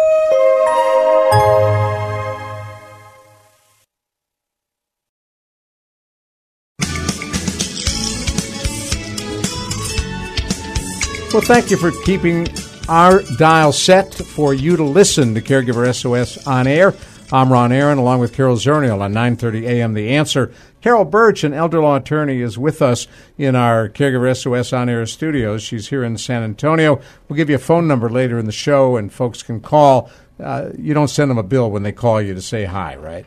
[11.37, 12.47] Well, thank you for keeping
[12.89, 16.95] our dial set for you to listen to Caregiver SOS on air.
[17.31, 19.93] I'm Ron Aaron, along with Carol Zernial on 9:30 a.m.
[19.93, 20.51] The Answer.
[20.81, 25.05] Carol Birch, an elder law attorney, is with us in our Caregiver SOS on air
[25.05, 25.61] studios.
[25.61, 27.01] She's here in San Antonio.
[27.27, 30.09] We'll give you a phone number later in the show, and folks can call.
[30.41, 33.25] Uh, you don't send them a bill when they call you to say hi, right?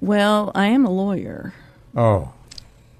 [0.00, 1.52] Well, I am a lawyer.
[1.96, 2.32] Oh,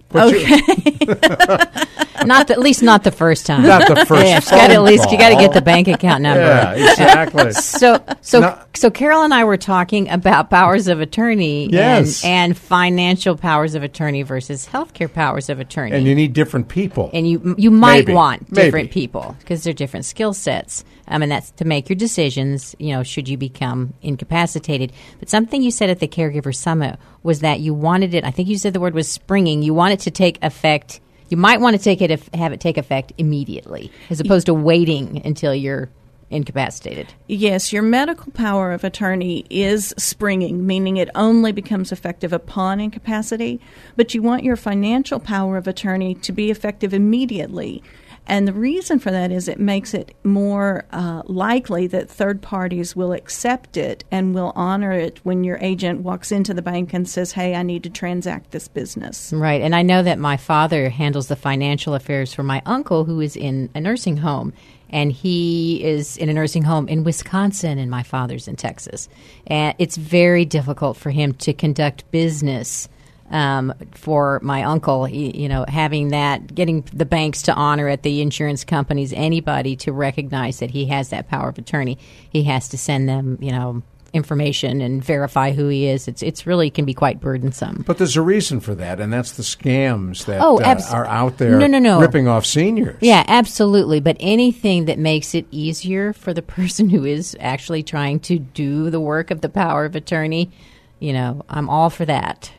[0.08, 3.62] But you- Not the, at least not the first time.
[3.62, 4.26] not the first.
[4.26, 6.40] yeah, got at least you got to get the bank account number.
[6.40, 7.52] Yeah, exactly.
[7.52, 8.58] So, so, No.
[8.74, 12.24] so Carol and I were talking about powers of attorney Yes.
[12.24, 15.96] and, and financial powers of attorney versus healthcare powers of attorney.
[15.96, 17.10] and you need different people.
[17.12, 18.12] and you you might Maybe.
[18.14, 18.88] want different Maybe.
[18.88, 20.84] people because they're different skill sets.
[21.08, 22.74] Um, and that's to make your decisions.
[22.80, 24.92] You know, should you become incapacitated?
[25.20, 28.24] But something you said at the caregiver summit was that you wanted it.
[28.24, 29.62] I think you said the word was springing.
[29.62, 31.00] You want it to take effect.
[31.28, 34.54] You might want to take it if, have it take effect immediately, as opposed to
[34.54, 35.90] waiting until you're
[36.30, 37.12] incapacitated.
[37.28, 43.60] Yes, your medical power of attorney is springing, meaning it only becomes effective upon incapacity,
[43.94, 47.82] but you want your financial power of attorney to be effective immediately.
[48.26, 52.96] And the reason for that is it makes it more uh, likely that third parties
[52.96, 57.08] will accept it and will honor it when your agent walks into the bank and
[57.08, 59.32] says, Hey, I need to transact this business.
[59.32, 59.62] Right.
[59.62, 63.36] And I know that my father handles the financial affairs for my uncle who is
[63.36, 64.52] in a nursing home.
[64.90, 69.08] And he is in a nursing home in Wisconsin, and my father's in Texas.
[69.48, 72.88] And it's very difficult for him to conduct business
[73.30, 75.04] um, for my uncle.
[75.04, 79.76] He, you know, having that, getting the banks to honor it, the insurance companies, anybody
[79.76, 81.98] to recognize that he has that power of attorney.
[82.30, 86.08] He has to send them, you know, information and verify who he is.
[86.08, 87.84] It's it's really can be quite burdensome.
[87.86, 91.36] But there's a reason for that, and that's the scams that Oh, uh, are out
[91.36, 92.00] there No, no, no.
[92.00, 92.96] ripping off seniors.
[93.02, 94.00] Yeah, absolutely.
[94.00, 98.88] But anything that makes it easier for the person who is actually trying to do
[98.88, 100.50] the work of the power of attorney,
[100.98, 102.52] you know, I'm all for that.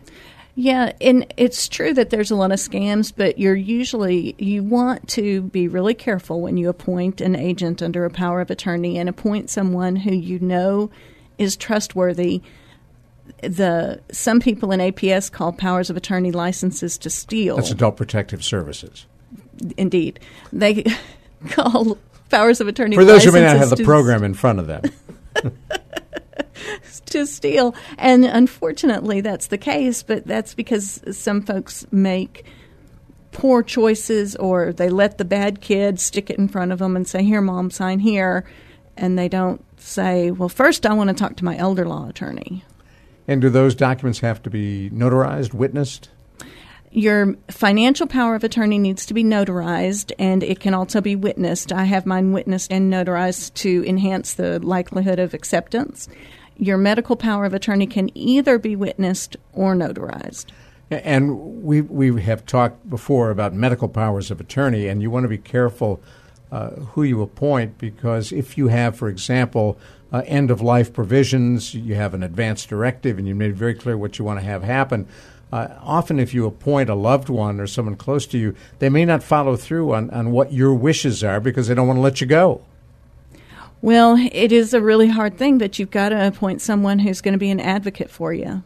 [0.60, 5.08] Yeah, and it's true that there's a lot of scams, but you're usually you want
[5.10, 9.08] to be really careful when you appoint an agent under a power of attorney and
[9.08, 10.90] appoint someone who you know
[11.38, 12.42] is trustworthy.
[13.42, 17.58] The some people in APS call powers of attorney licenses to steal.
[17.58, 19.06] That's Adult Protective Services.
[19.78, 20.20] Indeed,
[20.52, 20.86] they
[21.50, 22.00] call
[22.32, 24.82] powers of attorney For those who may not have the program in front of them.
[27.08, 27.76] to steal.
[27.98, 32.46] And unfortunately, that's the case, but that's because some folks make
[33.32, 37.08] poor choices or they let the bad kid stick it in front of them and
[37.08, 38.46] say, Here, mom, sign here.
[38.96, 42.64] And they don't say, Well, first, I want to talk to my elder law attorney.
[43.28, 46.10] And do those documents have to be notarized, witnessed?
[46.90, 51.72] Your financial power of attorney needs to be notarized and it can also be witnessed.
[51.72, 56.08] I have mine witnessed and notarized to enhance the likelihood of acceptance.
[56.58, 60.46] Your medical power of attorney can either be witnessed or notarized.
[60.90, 65.30] And we we have talked before about medical powers of attorney, and you want to
[65.30, 66.02] be careful
[66.52, 69.78] uh, who you appoint because if you have, for example,
[70.14, 73.98] uh, end of life provisions, you have an advance directive, and you made very clear
[73.98, 75.08] what you want to have happen.
[75.52, 79.06] Uh, often, if you appoint a loved one or someone close to you, they may
[79.06, 82.22] not follow through on, on what your wishes are because they don't want to let
[82.22, 82.62] you go.
[83.82, 87.34] Well, it is a really hard thing, but you've got to appoint someone who's going
[87.34, 88.64] to be an advocate for you.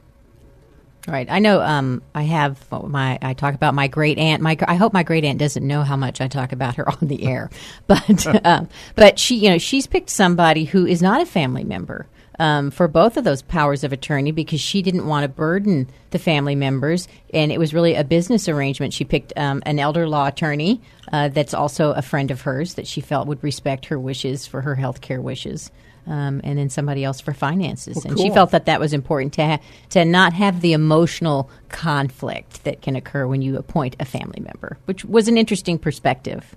[1.07, 1.27] Right.
[1.29, 1.61] I know.
[1.61, 3.17] Um, I have my.
[3.21, 4.41] I talk about my great aunt.
[4.43, 4.55] My.
[4.67, 7.23] I hope my great aunt doesn't know how much I talk about her on the
[7.23, 7.49] air,
[7.87, 12.07] but um, but she, you know, she's picked somebody who is not a family member.
[12.41, 16.17] Um, for both of those powers of attorney because she didn't want to burden the
[16.17, 18.93] family members, and it was really a business arrangement.
[18.93, 22.87] She picked um, an elder law attorney uh, that's also a friend of hers that
[22.87, 25.69] she felt would respect her wishes for her health care wishes
[26.07, 27.95] um, and then somebody else for finances.
[27.95, 28.25] Well, and cool.
[28.25, 29.59] she felt that that was important to ha-
[29.91, 34.77] to not have the emotional conflict that can occur when you appoint a family member,
[34.85, 36.55] which was an interesting perspective.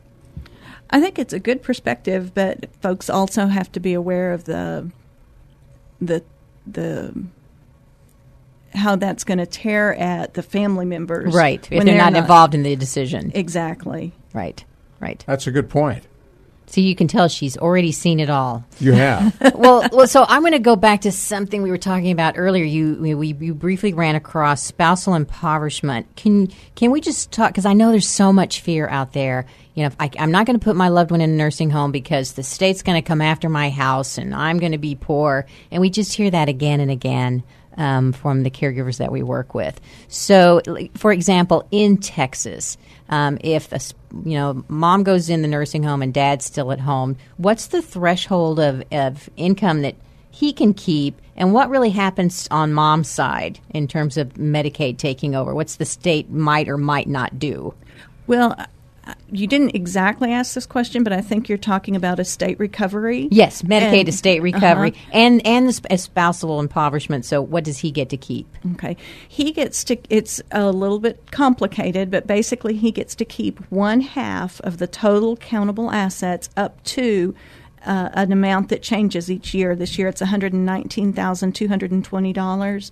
[0.91, 4.91] I think it's a good perspective, but folks also have to be aware of the
[6.07, 6.23] the
[6.67, 7.15] the
[8.75, 11.65] how that's going to tear at the family members, Right.
[11.71, 13.31] If when they're, not, involved in the decision.
[13.35, 14.13] Exactly.
[14.33, 14.65] Right.
[15.01, 15.23] Right.
[15.27, 16.05] That's a good point.
[16.75, 18.65] So you can tell she's already seen it all.
[18.81, 19.41] You have.
[19.55, 22.65] well, well, so I'm going to go back to something we were talking about earlier.
[22.65, 26.17] You, we, you briefly ran across spousal impoverishment.
[26.17, 27.53] Can can we just talk?
[27.53, 29.47] Because I know there's so much fear out there.
[29.75, 31.71] You know, if I, I'm not going to put my loved one in a nursing
[31.71, 34.97] home because the state's going to come after my house and I'm going to be
[34.97, 35.47] poor.
[35.71, 37.45] And we just hear that again and again.
[37.77, 39.81] Um, from the caregivers that we work with.
[40.07, 40.63] So,
[40.97, 43.81] for example, in Texas, um, if a,
[44.25, 47.83] you know mom goes in the nursing home and dad's still at home, what's the
[47.83, 49.97] threshold of, of income that
[50.31, 55.35] he can keep, and what really happens on mom's side in terms of Medicaid taking
[55.35, 55.55] over?
[55.55, 57.75] What's the state might or might not do?
[58.27, 58.57] Well,
[59.31, 63.29] you didn't exactly ask this question, but I think you're talking about estate recovery.
[63.31, 65.11] Yes, Medicaid And- estate recovery uh-huh.
[65.13, 67.25] and and the sp- spousal impoverishment.
[67.25, 68.47] So, what does he get to keep?
[68.75, 68.97] Okay.
[69.29, 74.01] He gets to, it's a little bit complicated, but basically he gets to keep one
[74.01, 77.35] half of the total countable assets up to
[77.85, 79.77] uh, an amount that changes each year.
[79.77, 82.91] This year it's $119,220.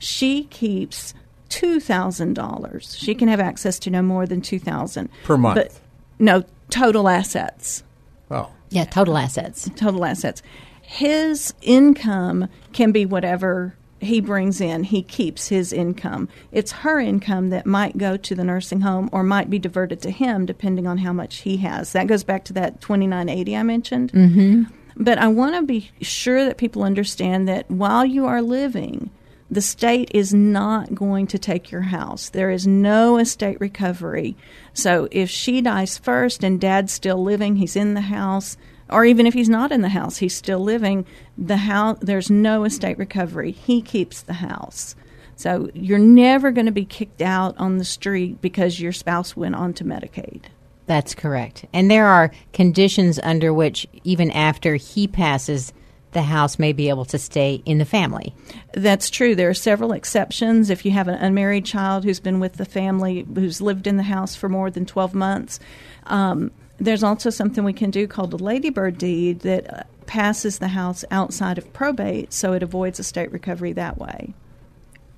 [0.00, 1.12] She keeps
[1.48, 2.98] $2,000.
[2.98, 5.54] She can have access to no more than 2000 Per month.
[5.56, 5.80] But
[6.18, 7.82] no, total assets
[8.30, 8.50] Oh.
[8.70, 9.70] Yeah, total assets.
[9.76, 10.42] total assets.
[10.82, 14.84] His income can be whatever he brings in.
[14.84, 16.28] He keeps his income.
[16.52, 20.10] It's her income that might go to the nursing home or might be diverted to
[20.10, 21.92] him depending on how much he has.
[21.92, 24.12] That goes back to that 2980 I mentioned.
[24.12, 24.62] Mm-hmm.
[24.96, 29.10] But I want to be sure that people understand that while you are living,
[29.50, 32.28] the state is not going to take your house.
[32.28, 34.36] There is no estate recovery.
[34.74, 38.56] So if she dies first and dad's still living, he's in the house,
[38.90, 41.06] or even if he's not in the house, he's still living,
[41.36, 43.52] the house there's no estate recovery.
[43.52, 44.94] He keeps the house.
[45.36, 49.54] So you're never going to be kicked out on the street because your spouse went
[49.54, 50.42] on to Medicaid.
[50.86, 51.64] That's correct.
[51.72, 55.72] And there are conditions under which, even after he passes,
[56.12, 58.34] the house may be able to stay in the family.
[58.72, 59.34] That's true.
[59.34, 60.70] There are several exceptions.
[60.70, 64.02] If you have an unmarried child who's been with the family, who's lived in the
[64.02, 65.60] house for more than 12 months,
[66.06, 70.68] um, there's also something we can do called a ladybird deed that uh, passes the
[70.68, 74.32] house outside of probate so it avoids estate recovery that way.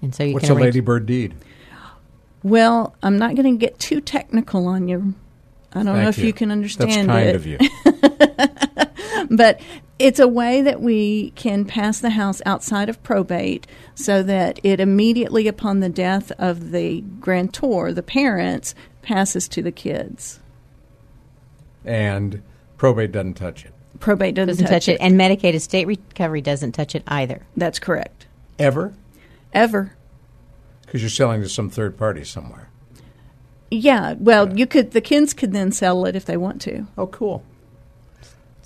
[0.02, 1.34] And so you What's can a arrange- ladybird deed?
[2.42, 5.14] Well, I'm not going to get too technical on you.
[5.72, 6.32] I don't know Thank if you.
[6.32, 7.36] can understand That's kind it.
[7.36, 7.58] of you.
[9.36, 9.60] but
[10.00, 14.80] it's a way that we can pass the house outside of probate so that it
[14.80, 20.40] immediately upon the death of the grantor, the parents, passes to the kids.
[21.84, 22.42] and
[22.78, 23.72] probate doesn't touch it.
[23.98, 24.98] Probate doesn't, doesn't touch it.
[25.00, 27.46] and Medicaid estate recovery doesn't touch it either.
[27.56, 28.26] That's correct.
[28.58, 28.94] Ever?
[29.52, 29.94] Ever.
[30.82, 32.70] Because you're selling to some third party somewhere.
[33.70, 34.14] Yeah.
[34.18, 34.92] Well, you could.
[34.92, 36.86] The kids could then sell it if they want to.
[36.96, 37.44] Oh, cool.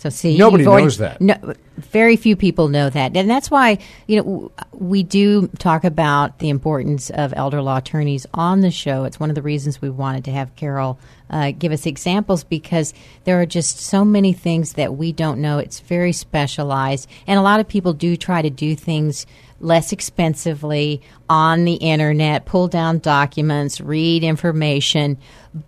[0.04, 1.18] So see, Nobody already- knows that.
[1.18, 1.34] No,
[1.78, 6.50] very few people know that, and that's why you know we do talk about the
[6.50, 9.04] importance of elder law attorneys on the show.
[9.04, 10.98] It's one of the reasons we wanted to have Carol
[11.30, 12.92] uh, give us examples because
[13.24, 15.56] there are just so many things that we don't know.
[15.56, 19.24] It's very specialized, and a lot of people do try to do things
[19.64, 25.16] less expensively on the internet, pull down documents, read information.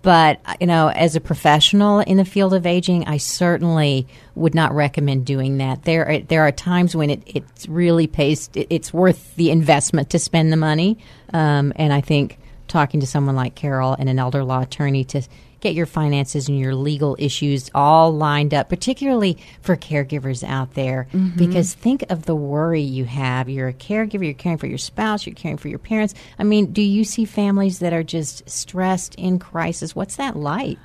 [0.03, 4.75] But, you know, as a professional in the field of aging, I certainly would not
[4.75, 5.85] recommend doing that.
[5.85, 10.19] There are, there are times when it, it really pays, it's worth the investment to
[10.19, 10.99] spend the money.
[11.33, 12.39] Um, and I think
[12.69, 15.23] talking to someone like Carol and an elder law attorney to
[15.67, 21.09] get your finances and your legal issues all lined up, particularly for caregivers out there.
[21.13, 21.37] Mm-hmm.
[21.37, 23.49] Because think of the worry you have.
[23.49, 26.15] You're a caregiver, you're caring for your spouse, you're caring for your parents.
[26.39, 29.97] I mean, do you see families that are just stressed in crisis?
[29.97, 30.79] What's that like?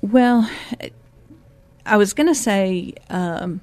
[0.00, 0.50] Well,
[1.86, 3.60] I was going to say um,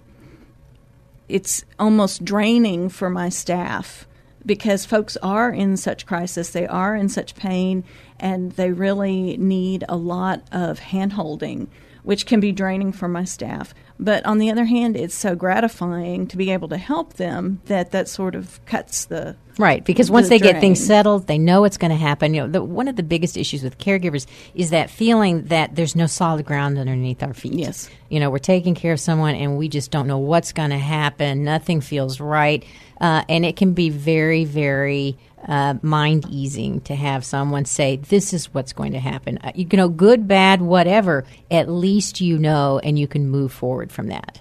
[1.28, 4.08] it's almost draining for my staff
[4.46, 7.84] because folks are in such crisis, they are in such pain,
[8.20, 11.68] and they really need a lot of handholding,
[12.04, 13.74] which can be draining for my staff.
[14.00, 17.92] But on the other hand, it's so gratifying to be able to help them that
[17.92, 21.62] that sort of cuts the Right, because once the they get things settled, they know
[21.62, 22.34] what's going to happen.
[22.34, 25.96] You know, the, one of the biggest issues with caregivers is that feeling that there's
[25.96, 27.54] no solid ground underneath our feet.
[27.54, 27.90] Yes.
[28.10, 30.78] you know, we're taking care of someone and we just don't know what's going to
[30.78, 31.46] happen.
[31.46, 32.66] Nothing feels right,
[33.02, 35.18] uh, and it can be very, very
[35.48, 39.68] uh, mind easing to have someone say, "This is what's going to happen." Uh, you
[39.74, 41.26] know, good, bad, whatever.
[41.52, 44.40] At least you know, and you can move forward from that.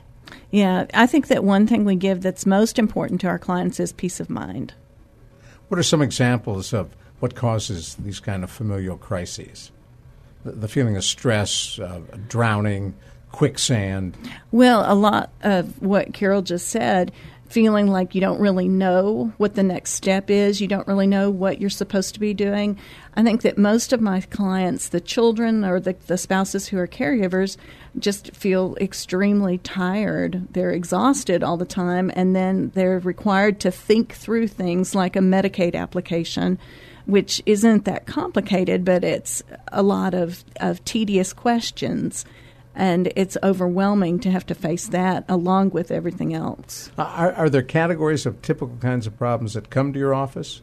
[0.50, 3.92] Yeah, I think that one thing we give that's most important to our clients is
[3.92, 4.72] peace of mind.
[5.68, 9.72] What are some examples of what causes these kind of familial crises?
[10.44, 12.94] The, the feeling of stress, uh, drowning,
[13.32, 14.16] quicksand.
[14.52, 17.10] Well, a lot of what Carol just said,
[17.54, 21.30] feeling like you don't really know what the next step is, you don't really know
[21.30, 22.76] what you're supposed to be doing.
[23.14, 26.88] I think that most of my clients, the children or the, the spouses who are
[26.88, 27.56] caregivers,
[27.96, 30.48] just feel extremely tired.
[30.50, 35.20] They're exhausted all the time, and then they're required to think through things like a
[35.20, 36.58] Medicaid application.
[37.06, 42.24] Which isn't that complicated, but it's a lot of, of tedious questions
[42.74, 46.90] and it's overwhelming to have to face that along with everything else.
[46.98, 50.62] Are, are there categories of typical kinds of problems that come to your office?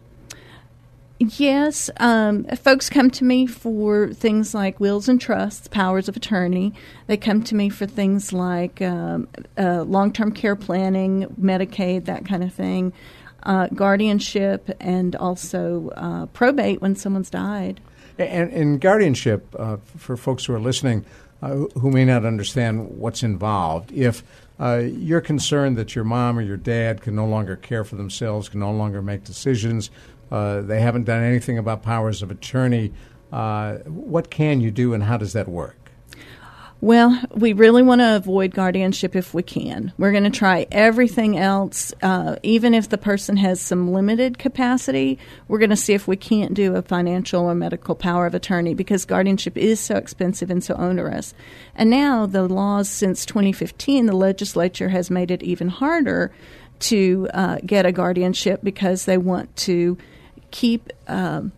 [1.20, 6.74] Yes, um, folks come to me for things like wills and trusts, powers of attorney.
[7.06, 12.26] They come to me for things like um, uh, long term care planning, Medicaid, that
[12.26, 12.92] kind of thing,
[13.44, 17.80] uh, guardianship, and also uh, probate when someone's died.
[18.18, 21.06] And in guardianship, uh, for folks who are listening
[21.42, 24.24] uh, who may not understand what's involved, if
[24.60, 28.48] uh, you're concerned that your mom or your dad can no longer care for themselves,
[28.48, 29.90] can no longer make decisions,
[30.32, 32.94] uh, they haven't done anything about powers of attorney,
[33.32, 35.81] uh, what can you do and how does that work?
[36.84, 39.94] Well, we really want to avoid guardianship if we can.
[40.00, 45.20] We're going to try everything else, uh, even if the person has some limited capacity.
[45.48, 48.74] We're going to see if we can't do a financial or medical power of attorney
[48.74, 51.36] because guardianship is so expensive and so onerous.
[51.76, 56.34] And now the laws since 2015, the legislature has made it even harder
[56.80, 60.00] to uh, get a guardianship because they want to
[60.50, 60.92] keep.
[61.08, 61.52] Um,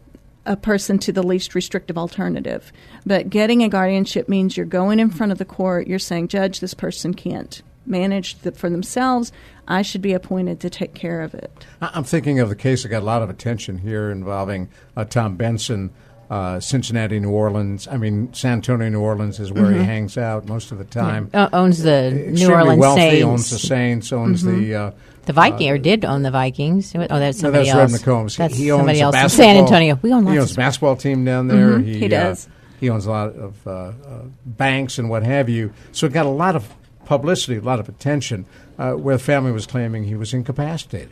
[0.46, 2.72] a person to the least restrictive alternative.
[3.06, 6.60] But getting a guardianship means you're going in front of the court, you're saying, Judge,
[6.60, 9.32] this person can't manage the, for themselves.
[9.68, 11.66] I should be appointed to take care of it.
[11.82, 15.36] I'm thinking of the case that got a lot of attention here involving uh, Tom
[15.36, 15.92] Benson,
[16.34, 17.88] uh, Cincinnati, New Orleans.
[17.88, 21.30] I mean, San Antonio, New Orleans is where he hangs out most of the time.
[21.32, 23.24] Uh, owns the New Orleans wealthy, Saints.
[23.26, 24.76] owns the Saints, owns the.
[24.76, 24.92] Uh,
[25.26, 26.96] The Viking or did own the Vikings.
[26.96, 27.92] Oh, that's No, somebody that's else.
[27.94, 28.38] Red McCombs.
[28.38, 29.34] That's he owns somebody else.
[29.34, 30.00] San Antonio.
[30.02, 31.78] We own He lots owns of a basketball team down there.
[31.78, 32.48] Mhm, he uh, does.
[32.80, 33.92] he owns a lot of uh, uh,
[34.46, 35.72] banks and what have you.
[35.92, 36.68] So it got a lot of
[37.06, 38.48] publicity, a lot of attention,
[38.80, 41.12] uh, where the family was claiming he was incapacitated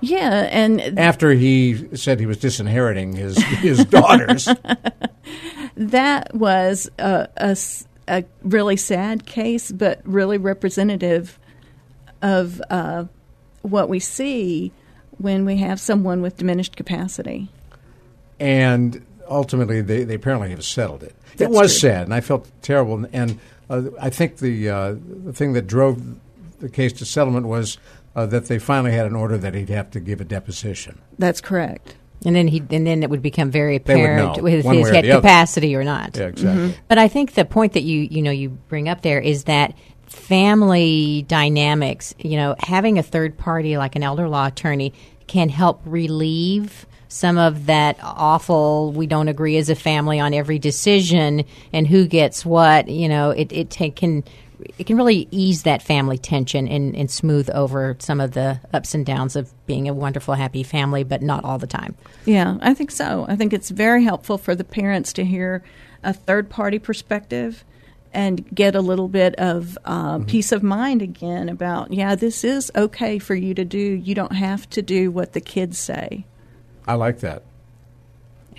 [0.00, 4.48] Yeah, and after he said he was disinheriting his his daughters.
[5.76, 7.56] that was a
[8.08, 11.38] a really sad case, but really representative
[12.22, 13.04] of uh,
[13.62, 14.72] what we see
[15.18, 17.48] when we have someone with diminished capacity.
[18.38, 21.14] and ultimately they, they apparently have settled it.
[21.38, 21.90] it was true.
[21.90, 23.06] sad, and I felt terrible.
[23.12, 23.38] And
[23.68, 26.02] uh, I think the uh, the thing that drove
[26.58, 27.78] the case to settlement was
[28.14, 31.00] uh, that they finally had an order that he'd have to give a deposition.
[31.18, 31.96] That's correct.
[32.24, 35.20] And then he, and then it would become very apparent if he had the other.
[35.20, 36.16] capacity or not.
[36.16, 36.74] Yeah, exactly.
[36.86, 39.74] But I think the point that you you know you bring up there is that
[40.06, 42.14] family dynamics.
[42.18, 44.92] You know, having a third party like an elder law attorney
[45.28, 48.92] can help relieve some of that awful.
[48.92, 52.88] We don't agree as a family on every decision and who gets what.
[52.88, 54.24] You know, it it can
[54.78, 58.94] it can really ease that family tension and, and smooth over some of the ups
[58.94, 61.94] and downs of being a wonderful, happy family, but not all the time.
[62.24, 63.26] Yeah, I think so.
[63.28, 65.62] I think it's very helpful for the parents to hear
[66.02, 67.64] a third party perspective
[68.12, 70.26] and get a little bit of uh, mm-hmm.
[70.26, 73.78] peace of mind again about, yeah, this is okay for you to do.
[73.78, 76.26] You don't have to do what the kids say.
[76.86, 77.44] I like that.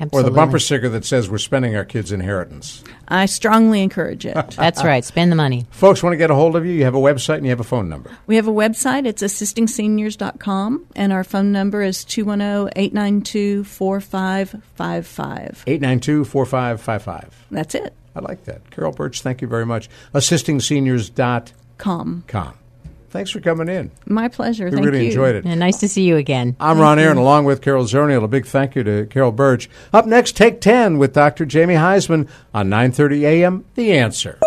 [0.01, 0.19] Absolutely.
[0.19, 2.83] Or the bumper sticker that says we're spending our kids' inheritance.
[3.07, 4.33] I strongly encourage it.
[4.57, 5.05] That's right.
[5.05, 5.67] Spend the money.
[5.69, 6.73] Folks want to get a hold of you.
[6.73, 8.09] You have a website and you have a phone number.
[8.25, 9.05] We have a website.
[9.05, 15.63] It's assistingseniors.com, and our phone number is 210 892 4555.
[15.67, 17.45] 892 4555.
[17.51, 17.93] That's it.
[18.15, 18.71] I like that.
[18.71, 19.87] Carol Birch, thank you very much.
[20.15, 22.23] Assistingseniors.com.
[22.27, 22.53] Com.
[23.11, 23.91] Thanks for coming in.
[24.05, 24.65] My pleasure.
[24.65, 25.07] We thank really you.
[25.07, 25.45] enjoyed it.
[25.45, 26.55] And nice to see you again.
[26.61, 28.23] I'm Ron Aaron, along with Carol Zernial.
[28.23, 29.69] A big thank you to Carol Birch.
[29.91, 31.45] Up next, Take 10 with Dr.
[31.45, 33.65] Jamie Huysman on 9.30 a.m.
[33.75, 34.39] The Answer.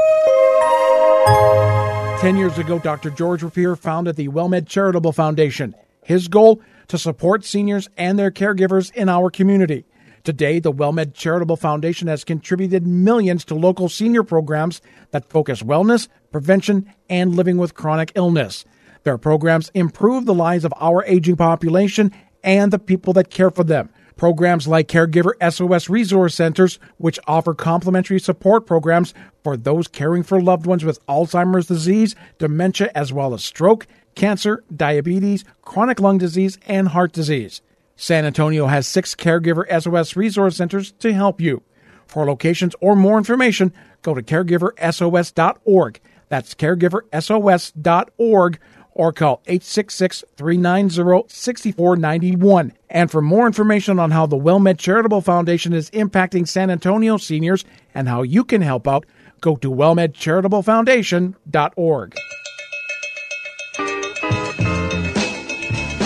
[2.20, 3.10] Ten years ago, Dr.
[3.10, 5.74] George Rapier founded the WellMed Charitable Foundation.
[6.02, 9.84] His goal, to support seniors and their caregivers in our community.
[10.24, 16.08] Today, the WellMed Charitable Foundation has contributed millions to local senior programs that focus wellness,
[16.32, 18.64] prevention, and living with chronic illness.
[19.02, 22.10] Their programs improve the lives of our aging population
[22.42, 23.90] and the people that care for them.
[24.16, 29.12] Programs like Caregiver SOS Resource Centers, which offer complimentary support programs
[29.42, 34.64] for those caring for loved ones with Alzheimer's disease, dementia, as well as stroke, cancer,
[34.74, 37.60] diabetes, chronic lung disease, and heart disease.
[37.96, 41.62] San Antonio has six Caregiver SOS resource centers to help you.
[42.06, 43.72] For locations or more information,
[44.02, 46.00] go to caregiversos.org.
[46.28, 48.58] That's caregiversos.org
[48.94, 52.72] or call 866 390 6491.
[52.88, 57.64] And for more information on how the WellMed Charitable Foundation is impacting San Antonio seniors
[57.94, 59.04] and how you can help out,
[59.40, 62.14] go to wellmedcharitablefoundation.org.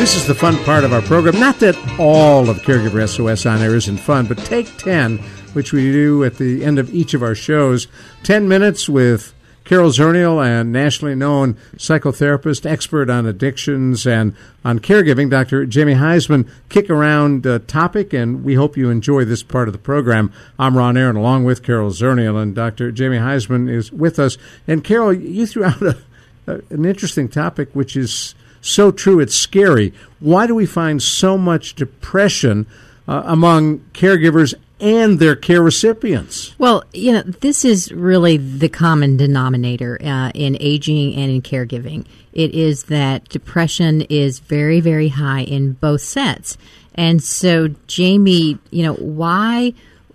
[0.09, 1.39] This is the fun part of our program.
[1.39, 5.19] Not that all of Caregiver SOS on air isn't fun, but take 10,
[5.53, 7.89] which we do at the end of each of our shows.
[8.23, 9.35] 10 minutes with
[9.65, 14.35] Carol Zernial and nationally known psychotherapist, expert on addictions and
[14.65, 15.67] on caregiving, Dr.
[15.67, 19.79] Jamie Huysman, kick around uh, topic, and we hope you enjoy this part of the
[19.79, 20.33] program.
[20.59, 22.93] I'm Ron Aaron, along with Carol Zernial, and Dr.
[22.93, 24.39] Jamie Huysman is with us.
[24.67, 25.99] And Carol, you threw out a,
[26.47, 28.35] a, an interesting topic, which is
[28.69, 29.93] so true it's scary.
[30.21, 32.67] Why do we find so much depression
[33.07, 36.55] uh, among caregivers and their care recipients?
[36.59, 42.07] Well, you know, this is really the common denominator uh, in aging and in caregiving.
[42.33, 46.57] It is that depression is very, very high in both sets.
[46.95, 49.73] And so, Jamie, you know, why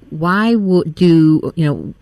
[0.10, 1.94] why do you know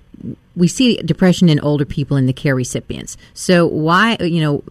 [0.56, 3.18] we see depression in older people in the care recipients.
[3.34, 4.64] So why you know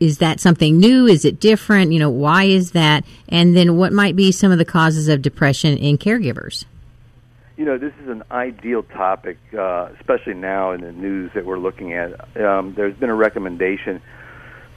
[0.00, 1.06] is that something new?
[1.06, 1.92] Is it different?
[1.92, 3.04] You know, why is that?
[3.28, 6.64] And then what might be some of the causes of depression in caregivers?
[7.58, 11.58] You know, this is an ideal topic, uh, especially now in the news that we're
[11.58, 12.12] looking at.
[12.40, 14.00] Um, there's been a recommendation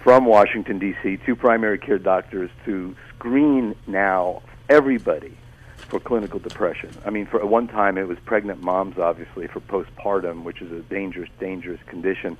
[0.03, 5.37] from Washington, D.C., to primary care doctors to screen now everybody
[5.77, 6.89] for clinical depression.
[7.05, 10.81] I mean, for one time it was pregnant moms, obviously, for postpartum, which is a
[10.81, 12.37] dangerous, dangerous condition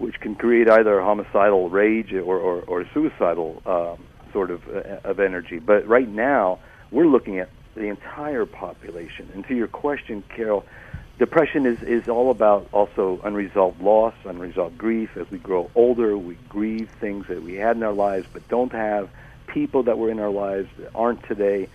[0.00, 5.20] which can create either homicidal rage or, or, or suicidal um, sort of uh, of
[5.20, 5.58] energy.
[5.58, 6.58] But right now,
[6.90, 9.30] we're looking at the entire population.
[9.34, 10.64] And to your question, Carol,
[11.18, 15.16] depression is, is all about also unresolved loss, unresolved grief.
[15.18, 18.72] As we grow older, we grieve things that we had in our lives but don't
[18.72, 19.10] have,
[19.46, 21.68] people that were in our lives that aren't today.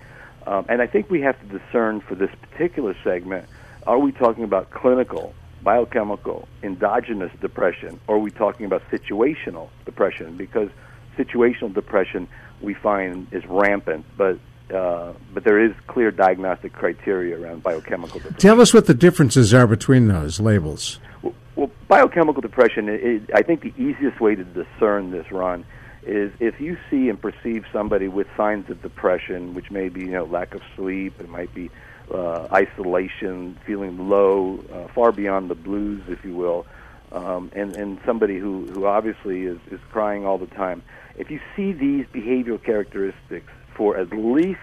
[0.47, 3.47] Um, and I think we have to discern for this particular segment
[3.85, 10.37] are we talking about clinical biochemical, endogenous depression, or are we talking about situational depression?
[10.37, 10.69] Because
[11.17, 12.29] situational depression
[12.61, 14.39] we find is rampant, but
[14.73, 18.39] uh, but there is clear diagnostic criteria around biochemical depression.
[18.39, 20.99] Tell us what the differences are between those labels.
[21.21, 25.65] Well, well biochemical depression, is, I think the easiest way to discern this, Ron,
[26.03, 30.11] is if you see and perceive somebody with signs of depression, which may be you
[30.11, 31.69] know lack of sleep, it might be
[32.13, 36.65] uh, isolation, feeling low, uh, far beyond the blues, if you will,
[37.11, 40.83] um, and and somebody who who obviously is is crying all the time.
[41.17, 44.59] If you see these behavioral characteristics for at least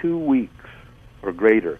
[0.00, 0.66] two weeks
[1.22, 1.78] or greater,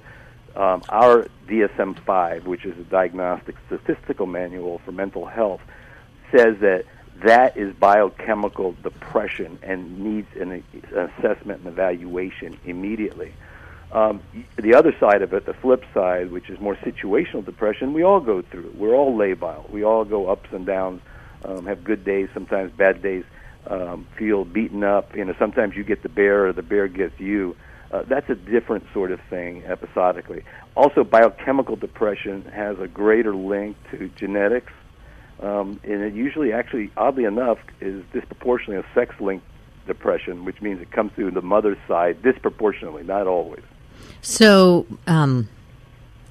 [0.57, 5.61] um, our DSM-5, which is a diagnostic statistical manual for mental health,
[6.35, 6.85] says that
[7.23, 10.65] that is biochemical depression and needs an, an
[11.19, 13.33] assessment and evaluation immediately.
[13.93, 14.23] Um,
[14.57, 18.21] the other side of it, the flip side, which is more situational depression, we all
[18.21, 18.73] go through.
[18.77, 19.69] We're all labile.
[19.71, 21.01] We all go ups and downs
[21.45, 23.25] um, have good days, sometimes bad days,
[23.67, 25.17] um, feel beaten up.
[25.17, 27.57] You know, sometimes you get the bear or the bear gets you.
[27.91, 30.45] Uh, that's a different sort of thing episodically.
[30.77, 34.73] Also, biochemical depression has a greater link to genetics,
[35.41, 39.45] um, and it usually, actually, oddly enough, is disproportionately a sex-linked
[39.87, 43.65] depression, which means it comes through the mother's side disproportionately, not always.
[44.23, 45.49] So, um,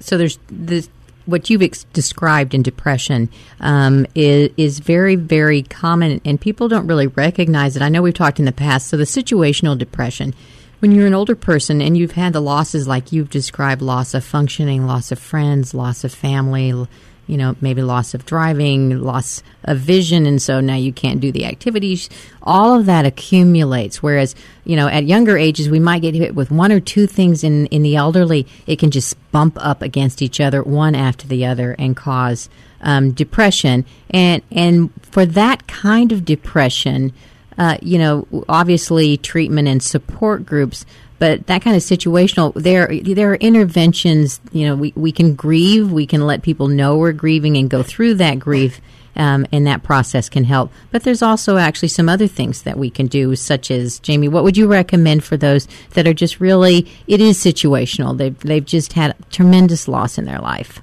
[0.00, 0.88] so there's this.
[1.26, 3.28] What you've ex- described in depression
[3.60, 7.82] um, is, is very, very common, and people don't really recognize it.
[7.82, 8.88] I know we've talked in the past.
[8.88, 10.34] So, the situational depression,
[10.80, 14.24] when you're an older person and you've had the losses like you've described loss of
[14.24, 16.86] functioning, loss of friends, loss of family,
[17.30, 21.30] you know, maybe loss of driving, loss of vision, and so now you can't do
[21.30, 22.10] the activities.
[22.42, 24.02] All of that accumulates.
[24.02, 27.44] Whereas, you know, at younger ages, we might get hit with one or two things
[27.44, 28.48] in, in the elderly.
[28.66, 32.50] It can just bump up against each other, one after the other, and cause
[32.80, 33.86] um, depression.
[34.10, 37.12] And, and for that kind of depression,
[37.56, 40.84] uh, you know, obviously treatment and support groups
[41.20, 44.40] but that kind of situational, there there are interventions.
[44.50, 45.92] You know, we, we can grieve.
[45.92, 48.80] We can let people know we're grieving and go through that grief.
[49.16, 50.72] Um, and that process can help.
[50.92, 54.28] But there's also actually some other things that we can do, such as Jamie.
[54.28, 56.86] What would you recommend for those that are just really?
[57.08, 58.16] It is situational.
[58.16, 60.80] They've they've just had tremendous loss in their life.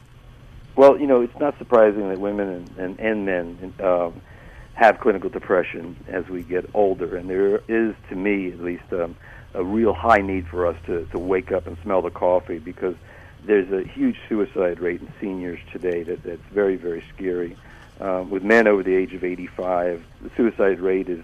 [0.76, 4.22] Well, you know, it's not surprising that women and, and, and men um,
[4.74, 9.16] have clinical depression as we get older, and there is, to me at least, um,
[9.58, 12.96] a real high need for us to, to wake up and smell the coffee because
[13.44, 17.58] there's a huge suicide rate in seniors today that, that's very, very scary.
[18.00, 21.24] Um, with men over the age of 85, the suicide rate is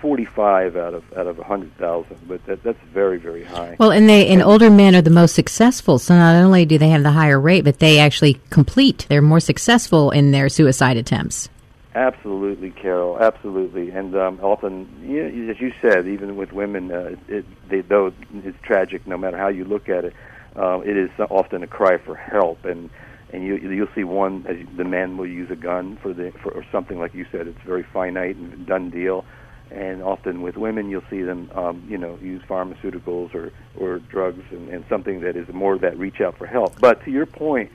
[0.00, 3.76] 45 out of out of 100,000, but that, that's very, very high.
[3.78, 5.98] Well, and they and older men are the most successful.
[5.98, 9.06] So not only do they have the higher rate, but they actually complete.
[9.08, 11.48] They're more successful in their suicide attempts.
[11.96, 13.18] Absolutely, Carol.
[13.18, 17.80] Absolutely, and um, often, you know, as you said, even with women, uh, it, they,
[17.80, 20.12] though it's tragic, no matter how you look at it,
[20.56, 22.90] uh, it is often a cry for help, and
[23.32, 26.52] and you you'll see one as the man will use a gun for the for
[26.52, 27.46] or something like you said.
[27.46, 29.24] It's very finite and done deal,
[29.70, 34.44] and often with women, you'll see them, um, you know, use pharmaceuticals or or drugs
[34.50, 36.78] and, and something that is more of that reach out for help.
[36.78, 37.70] But to your point,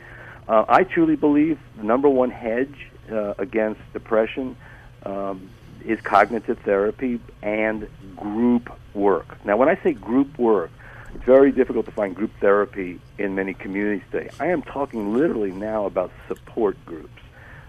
[0.47, 4.55] uh, I truly believe the number one hedge uh, against depression
[5.03, 5.49] um,
[5.85, 9.43] is cognitive therapy and group work.
[9.45, 10.71] Now, when I say group work,
[11.15, 14.29] it's very difficult to find group therapy in many communities today.
[14.39, 17.09] I am talking literally now about support groups.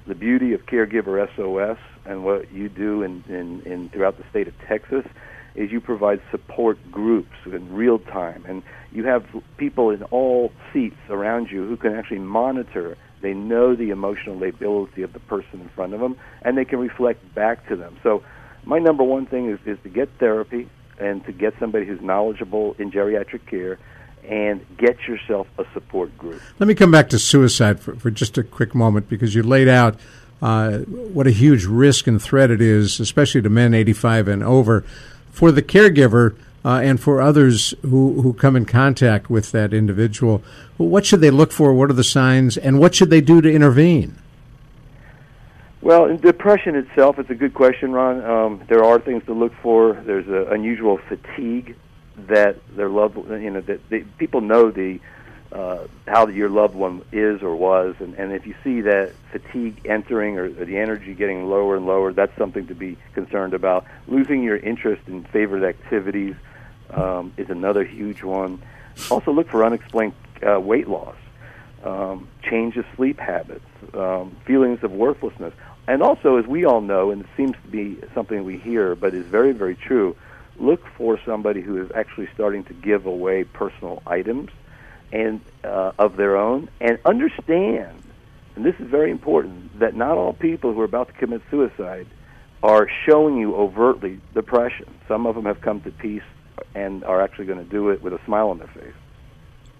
[0.06, 4.48] The beauty of Caregiver SOS and what you do in, in, in throughout the state
[4.48, 5.06] of Texas
[5.54, 9.26] is you provide support groups in real time, and you have
[9.58, 15.02] people in all seats around you who can actually monitor they know the emotional lability
[15.02, 17.96] of the person in front of them, and they can reflect back to them.
[18.02, 18.22] So,
[18.64, 20.68] my number one thing is, is to get therapy
[20.98, 23.78] and to get somebody who's knowledgeable in geriatric care
[24.24, 26.40] and get yourself a support group.
[26.58, 29.66] Let me come back to suicide for, for just a quick moment because you laid
[29.66, 29.98] out
[30.40, 34.82] uh, what a huge risk and threat it is, especially to men 85 and over.
[35.30, 40.42] For the caregiver, uh, and for others who, who come in contact with that individual,
[40.76, 41.72] what should they look for?
[41.72, 42.56] What are the signs?
[42.56, 44.18] And what should they do to intervene?
[45.80, 48.24] Well, in depression itself, it's a good question, Ron.
[48.24, 49.94] Um, there are things to look for.
[49.94, 51.76] There's an unusual fatigue
[52.28, 55.00] that their loved, you know, that they, people know the
[55.50, 59.78] uh, how your loved one is or was, and, and if you see that fatigue
[59.84, 63.84] entering or, or the energy getting lower and lower, that's something to be concerned about.
[64.06, 66.34] Losing your interest in favorite activities
[66.92, 68.62] um, is another huge one.
[69.10, 70.14] Also, look for unexplained
[70.46, 71.16] uh, weight loss,
[71.84, 73.64] um, change of sleep habits,
[73.94, 75.54] um, feelings of worthlessness,
[75.88, 79.14] and also, as we all know, and it seems to be something we hear, but
[79.14, 80.16] is very, very true.
[80.58, 84.50] Look for somebody who is actually starting to give away personal items
[85.10, 88.02] and uh, of their own, and understand.
[88.54, 92.06] And this is very important that not all people who are about to commit suicide
[92.62, 94.86] are showing you overtly depression.
[95.08, 96.22] Some of them have come to peace
[96.74, 98.94] and are actually going to do it with a smile on their face.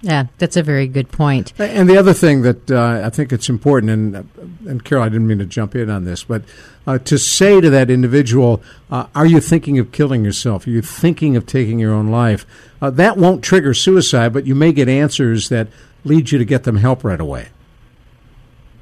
[0.03, 1.53] Yeah, that's a very good point.
[1.61, 4.29] And the other thing that uh, I think it's important, and
[4.67, 6.43] and Carol, I didn't mean to jump in on this, but
[6.89, 8.61] uh, to say to that individual,
[8.91, 10.67] uh, "Are you thinking of killing yourself?
[10.67, 12.45] Are you thinking of taking your own life?"
[12.81, 15.69] Uh, that won't trigger suicide, but you may get answers that
[16.03, 17.51] lead you to get them help right away.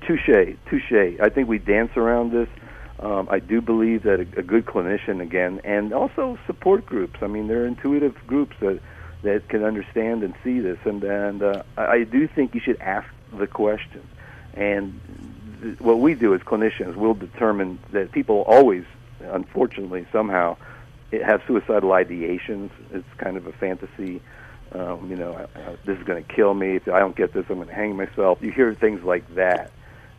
[0.07, 1.21] Touche, touche.
[1.21, 2.49] I think we dance around this.
[3.01, 7.21] Um, I do believe that a, a good clinician, again, and also support groups.
[7.23, 8.81] I mean, they're intuitive groups that
[9.23, 13.09] that can understand and see this, and and uh, I do think you should ask
[13.33, 14.07] the question.
[14.55, 15.01] And
[15.79, 18.85] what we do as clinicians, we'll determine that people always,
[19.21, 20.57] unfortunately, somehow
[21.13, 22.71] have suicidal ideations.
[22.93, 24.21] It's kind of a fantasy.
[24.73, 26.77] Um, you know, I, this is going to kill me.
[26.77, 28.39] If I don't get this, I'm going to hang myself.
[28.41, 29.71] You hear things like that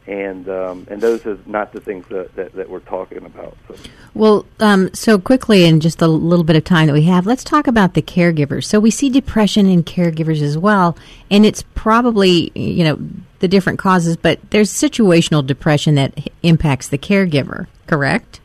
[0.07, 3.55] and um, and those are not the things that, that, that we're talking about.
[3.67, 3.75] So.
[4.13, 7.43] Well, um, so quickly in just a little bit of time that we have, let's
[7.43, 8.65] talk about the caregivers.
[8.65, 10.97] So we see depression in caregivers as well,
[11.29, 12.99] and it's probably you know
[13.39, 17.67] the different causes, but there's situational depression that impacts the caregiver.
[17.87, 18.39] Correct?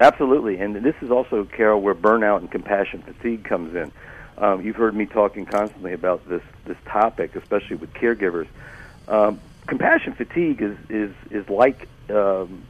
[0.00, 3.92] Absolutely, and this is also Carol where burnout and compassion fatigue comes in.
[4.38, 8.48] Um, you've heard me talking constantly about this this topic, especially with caregivers.
[9.08, 12.64] Um, compassion fatigue is is is like um,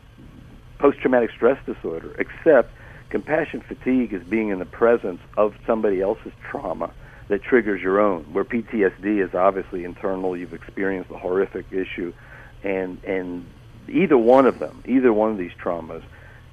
[0.79, 2.73] post traumatic stress disorder, except
[3.11, 6.93] compassion fatigue is being in the presence of somebody else's trauma
[7.29, 8.25] that triggers your own.
[8.33, 12.13] Where PTSD is obviously internal, you've experienced a horrific issue,
[12.63, 13.47] and and
[13.89, 16.03] either one of them, either one of these traumas,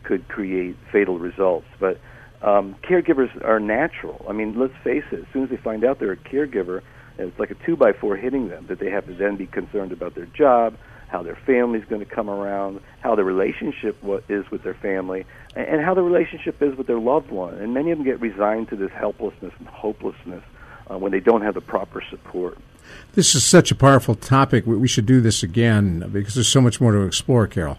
[0.03, 1.67] could create fatal results.
[1.79, 1.99] But
[2.41, 4.25] um, caregivers are natural.
[4.29, 5.19] I mean, let's face it.
[5.19, 6.81] As soon as they find out they're a caregiver,
[7.17, 9.91] it's like a two by four hitting them that they have to then be concerned
[9.91, 13.97] about their job, how their family's going to come around, how the relationship
[14.29, 17.53] is with their family, and how the relationship is with their loved one.
[17.55, 20.43] And many of them get resigned to this helplessness and hopelessness
[20.89, 22.57] uh, when they don't have the proper support.
[23.13, 24.65] This is such a powerful topic.
[24.65, 27.77] We should do this again because there's so much more to explore, Carol.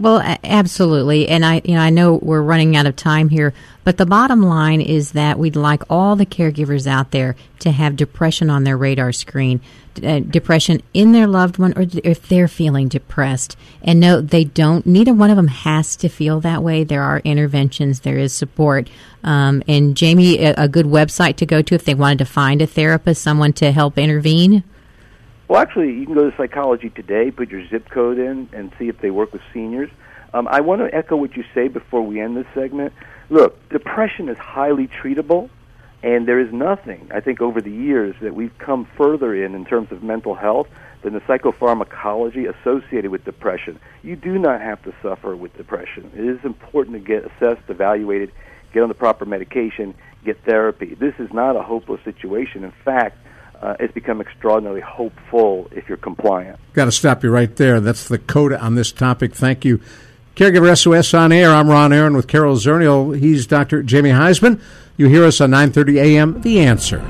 [0.00, 3.96] Well, absolutely, and I, you know, I know we're running out of time here, but
[3.96, 8.50] the bottom line is that we'd like all the caregivers out there to have depression
[8.50, 9.60] on their radar screen,
[10.02, 14.86] uh, depression in their loved one, or if they're feeling depressed, and no, they don't.
[14.86, 16.84] Neither one of them has to feel that way.
[16.84, 18.88] There are interventions, there is support,
[19.22, 22.62] um, and Jamie, a, a good website to go to if they wanted to find
[22.62, 24.64] a therapist, someone to help intervene.
[25.46, 28.88] Well, actually, you can go to Psychology Today, put your zip code in, and see
[28.88, 29.90] if they work with seniors.
[30.32, 32.94] Um, I want to echo what you say before we end this segment.
[33.28, 35.50] Look, depression is highly treatable,
[36.02, 39.66] and there is nothing, I think, over the years that we've come further in in
[39.66, 40.66] terms of mental health
[41.02, 43.78] than the psychopharmacology associated with depression.
[44.02, 46.10] You do not have to suffer with depression.
[46.14, 48.32] It is important to get assessed, evaluated,
[48.72, 50.94] get on the proper medication, get therapy.
[50.94, 52.64] This is not a hopeless situation.
[52.64, 53.18] In fact,
[53.64, 56.58] uh, it's become extraordinarily hopeful if you're compliant.
[56.74, 57.80] Got to stop you right there.
[57.80, 59.34] That's the coda on this topic.
[59.34, 59.80] Thank you.
[60.36, 61.50] Caregiver SOS on air.
[61.50, 63.18] I'm Ron Aaron with Carol Zernial.
[63.18, 63.82] He's Dr.
[63.82, 64.60] Jamie Huysman.
[64.98, 66.42] You hear us on 9:30 a.m.
[66.42, 67.02] The Answer.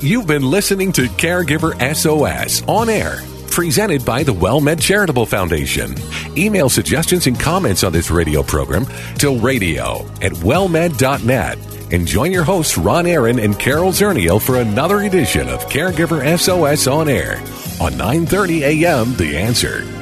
[0.00, 3.20] You've been listening to Caregiver SOS on air,
[3.50, 5.94] presented by the WellMed Charitable Foundation.
[6.36, 8.84] Email suggestions and comments on this radio program
[9.20, 15.02] to radio at wellmed.net and join your hosts Ron Aaron and Carol Zernial for another
[15.02, 17.38] edition of Caregiver SOS on air
[17.80, 19.16] on 9:30 a.m.
[19.16, 20.01] The Answer.